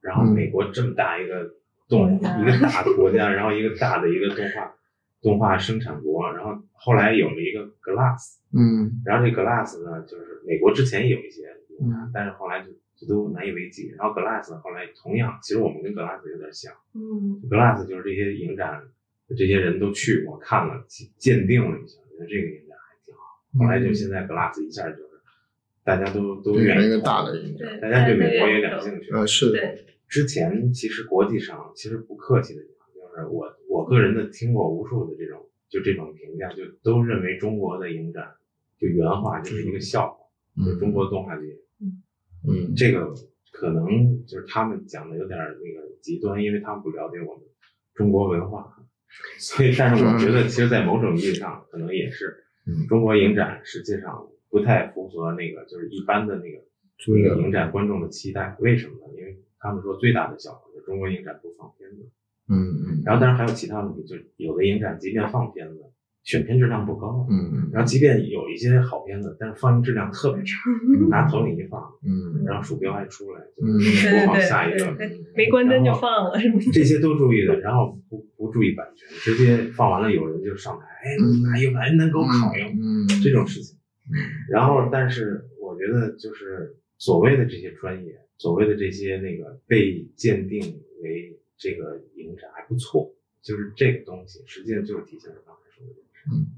[0.00, 1.54] 然后美国这么大一个
[1.88, 4.74] 动一个大的国家，然后一个大的一个动画
[5.22, 11.42] 动画生产国，然后后来有了一个 Glass，嗯，然后这 Glass 呢，就是美国之前有一些，
[12.12, 13.94] 但是后来就就都难以为继。
[13.96, 18.82] 然后 Glass 后来同样，其实我们跟 Glass 有点像，嗯，Glass 就是这些影展
[19.36, 20.84] 这些人都去过看了，
[21.18, 22.71] 鉴定了一下，觉得这个影展。
[23.58, 25.02] 后来就现在，Glass 一下就是
[25.84, 27.32] 大家都都愿意一个大的
[27.80, 29.10] 大家对美国也感兴趣。
[29.12, 29.58] 呃，是的。
[30.08, 38.34] 之前其实国际上其实不客气的讲，就是我我个人的听过无数的这种就这种评价，就都认为中国的影展
[38.78, 41.56] 就原话就是一个笑话，就中国动画节。
[42.46, 43.12] 嗯，这个
[43.52, 47.44] 可能就是他们讲的有点那个极端，因为他们不了解我们
[47.94, 48.76] 中国文化，
[49.38, 52.44] 所以但是我觉得其实，在某种意义上可能也是。
[52.88, 56.62] 中国影展实际上不太符合那个就是一般的那个
[57.08, 59.14] 那个影展观众的期待，为什么呢？
[59.18, 62.10] 因为他们说最大的笑话就是中国影展不放片子。
[62.48, 63.02] 嗯嗯。
[63.04, 65.82] 然后当然还有其他问题，就有的影展即便放片子，
[66.24, 67.26] 选片质量不高。
[67.30, 67.70] 嗯嗯。
[67.72, 70.58] 然后即便有一些好片子，但是放映质量特别差，
[71.08, 74.96] 拿投影仪放，嗯，然后鼠标还出来，就播放下一个，
[75.34, 76.58] 没关灯就放了，是吗？
[76.72, 80.86] 这些都注意的，然后不不注意版权，直接放完了，有人就上台。
[81.02, 83.78] 哎，哪有还能够考用这种事情？
[84.50, 90.60] 然后，但是我觉得，就是所谓的这些专业，所谓的这些那个被鉴定
[91.02, 95.94] 为这个影展还不错，就是这个东西，实际上就是体现了刚才说的
[96.24, 96.52] 这个事情。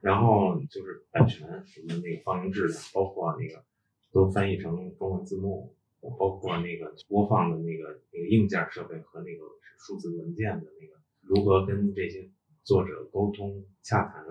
[0.00, 3.64] 然后就是版权什么那个放映质量，包括那个
[4.12, 9.44] 都翻译成中文字幕，包括那个播放的那个那个硬件设备和那个
[9.78, 12.30] 数字文件的那个如何跟这些。
[12.66, 14.24] 作者沟通洽谈，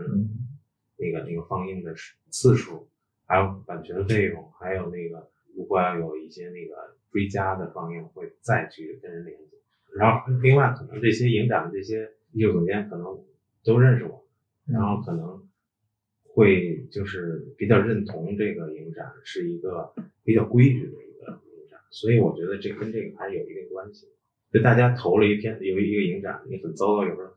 [0.98, 1.94] 那个那个放映的
[2.32, 2.90] 次数，
[3.28, 9.60] 还有版权费用，还有那个如果要有一些那个追加的放映，会再去跟人联系。
[9.96, 13.24] 然后另外可能这些影展的这些艺术总监可能
[13.64, 14.23] 都认识我，
[14.68, 15.42] 然后可能
[16.24, 24.08] 会就是比较认同这个影展是一个比较规矩的一个影展，所以我觉得这跟这个还是有一定关系。
[24.52, 27.34] 就大家投了一篇有一个影展，你很糟糕，有时候。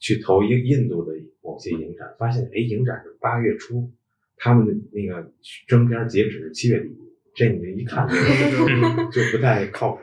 [0.00, 3.90] 去投印印度的某些影展，发现哎，影展是八月初，
[4.36, 5.32] 他们的那个
[5.66, 6.94] 征片截止是七月底，
[7.34, 8.14] 这你一看就
[9.10, 10.02] 就不太靠谱。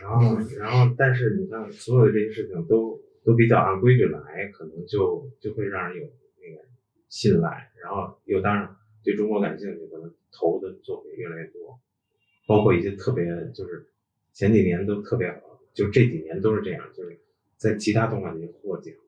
[0.00, 6.04] 然后，然后，但是你看，所有的这些事情都都比较按规矩来，可能就就会让人有
[6.40, 6.62] 那个
[7.08, 11.80] 信赖，然后又当然对中国感兴趣，可能投的作品越来越多，
[12.46, 13.24] 包括一些特别
[13.54, 13.86] 就是
[14.32, 17.18] 前几年都特别好，就这几年都是这样，就是
[17.56, 19.02] 在其他动画节获奖的。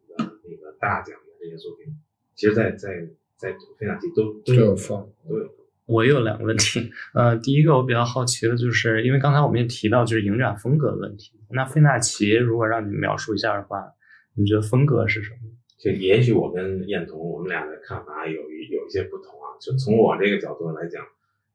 [0.46, 1.86] 那个大奖的这些作品，
[2.34, 5.50] 其实，在在在费纳奇都都有放，都有。
[5.86, 11.32] 我有两个问题，呃，第一个我比较好奇的就是，因为刚才我们也提到就是影展风格的问题。
[11.48, 13.90] 那费纳奇如果让你描述一下的话，
[14.34, 15.50] 你觉得风格是什么？
[15.78, 19.56] 就也许我跟燕彤我们俩的看法有一有一些不同啊。
[19.60, 21.04] 就从我这个角度来讲，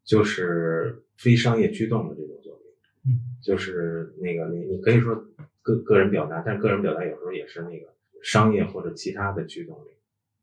[0.04, 2.72] 就是非商业驱动的这种作品，
[3.08, 5.16] 嗯，就是那个你你可以说
[5.62, 7.88] 个个人表达，但是个人表达有时候也是那个。
[8.22, 9.92] 商业或者其他的驱动力，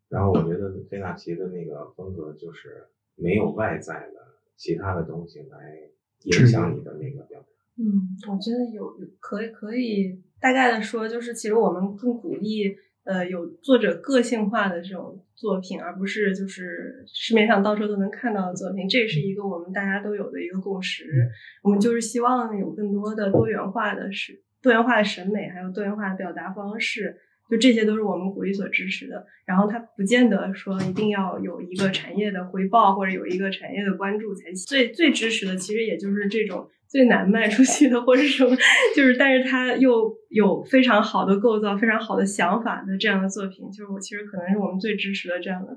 [0.08, 2.86] 然后我觉得费纳奇的那个风格就是
[3.16, 5.78] 没有外在的其他的东西来
[6.22, 7.46] 影响你的那个表达。
[7.76, 18.88] 嗯，我觉得有可以可以大概的说，就是其实我们更鼓励呃有作者个性化的这种作品，而不是就是市面上到处都能看到的作品。
[18.88, 21.04] 这是一个我们大家都有的一个共识。
[21.62, 27.16] 我们就是希望有更多的多元化的是多元化的审美，还有多元化的表达方式。
[27.48, 29.24] 就这些都是我们鼓励所支持的。
[29.44, 38.56] 然后它不见得说一定要有一个产业的回报或者有一个产业的关注才行最最支持的，其实也就是这种最难卖出去的或者什么，
[38.94, 45.72] 就是但是它又有非常好的构造、非常好的想法的这样的作品，就是我其实可能是我们最支持的这样的。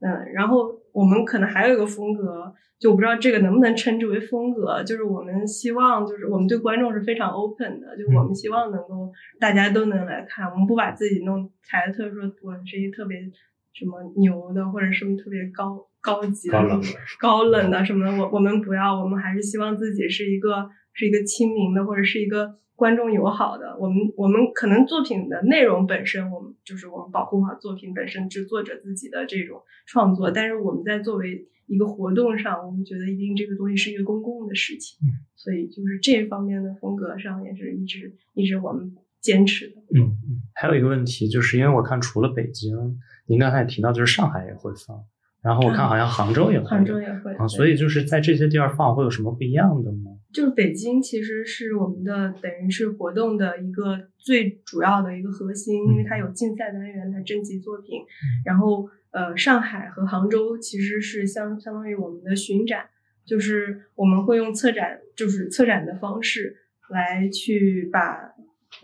[0.00, 9.10] 嗯，然后我们可能还有一个风格，就我不知道这个能不能称之为风格，就是我们希望，就是我们对观众是非常 open 的，就我们希望能够
[9.40, 13.18] 大家都能来看，我们不把自己弄抬特说我是一特别
[13.74, 16.80] 什么牛的，或者什么特别高高级的、
[17.20, 22.56] 高冷的什么的，我我们不要，我们还是希望自己是一个是一个亲民的，或者是一个。
[22.76, 30.28] 观众友好的，我们我们可能作品的内容本身，我们就是我们保护好作品本身，制作者自己的这种创作。
[30.32, 34.98] 但是我们在作为一个活动上，我们觉得一定这个东西是一个公共的事情，
[35.36, 39.80] 所以就是这方面的风格上也是一直一直我们坚持的。
[39.94, 42.76] 嗯嗯，还有一个问题，就是因为我看除了北京，
[43.26, 45.02] 您刚才提到就是上海也会放，
[45.42, 50.12] 然后我看好像杭州也会，杭州也会啊，所以就是在这些地儿放会有什么不一样的吗？
[50.32, 58.00] 就是北京其实是我们的等于是活动的一个最主要的一个核心，因为它有竞赛单元，它征集作品。
[58.44, 62.86] 然后呃，上海和杭州其实是相相当于我们的巡展，
[63.24, 66.56] 就是我们会用策展，就是策展的方式
[66.90, 68.34] 来去把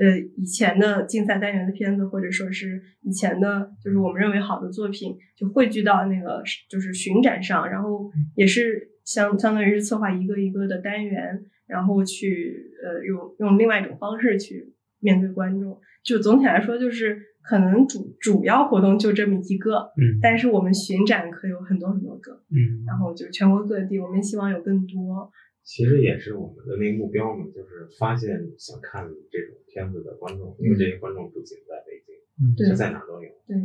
[0.01, 8.89] 呃以前的竞赛单元的片子，或者说是以前的，就是我们认为好的作品，就汇聚到那个就是巡展上，然后也是。
[9.03, 15.81] 相相当于是策划一个一个的单元，然后去呃用用另外一种方式去面对观众。
[16.05, 25.33] 就总体来说，就是可能主主要活动就这么一个，嗯，但是我们巡展可有很多很多个，嗯，然后就全国各地，我们希望有更多。
[25.63, 33.57] 其实也是我们的那个目标嘛，就是发现想看这种片子的观众，因为这些观众不仅在北京，嗯，是在哪都有，对。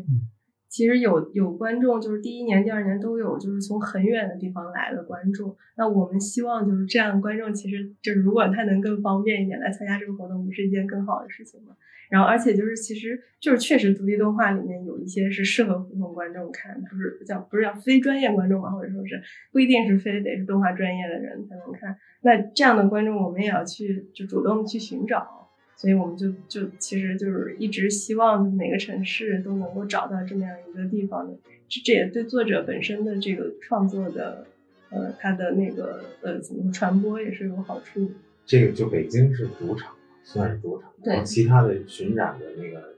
[0.76, 5.56] 其实有有观众，就是第一年、第二年都有，就是从很远的地方来的观众。
[5.78, 11.78] 那我们希望就是这样的观众，其实就是如果他能更方便一点来参加这个活动，不是一件更好的事情吗？
[12.10, 19.22] 然后，而且就是其实就是确实独立动画里面有一些是适合普通观众看，不是叫不是叫非专业观众嘛，或者说是
[19.54, 21.96] 不一定是非得是动画专业的人才能看。
[22.20, 25.45] 那这样的观众，我们也要去就主动去寻找。
[25.86, 31.38] 所以我们就就其实就是一直希望每个城市都能够找到这么样一个地方的，
[31.70, 34.48] 这这也对作者本身的这个创作的，
[34.90, 38.10] 呃，他的那个呃怎么说传播也是有好处。
[38.48, 39.94] 这个就北京是主场，
[40.24, 42.96] 算是主场，对，其他的巡展的那个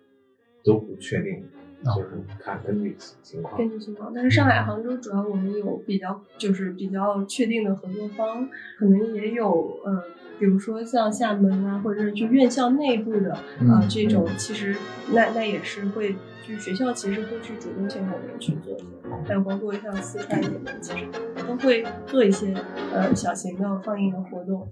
[0.63, 1.43] 都不确定，
[1.83, 2.09] 就是
[2.39, 3.57] 看根据情况。
[3.57, 8.47] 根据情况，但是上海、杭州主要我们有比较就是比较确定的合作方，
[8.77, 10.03] 可能也有呃。
[10.39, 14.75] 比如说像厦门啊，或者是就院校内部的啊这种，其实
[15.11, 16.15] 那那也是会，
[16.47, 18.77] 就学校其实会去主动请我们去做，
[19.25, 21.07] 还有包括像四川也们其实
[21.47, 22.53] 都会做一些
[22.93, 24.71] 呃小型的放映的活动。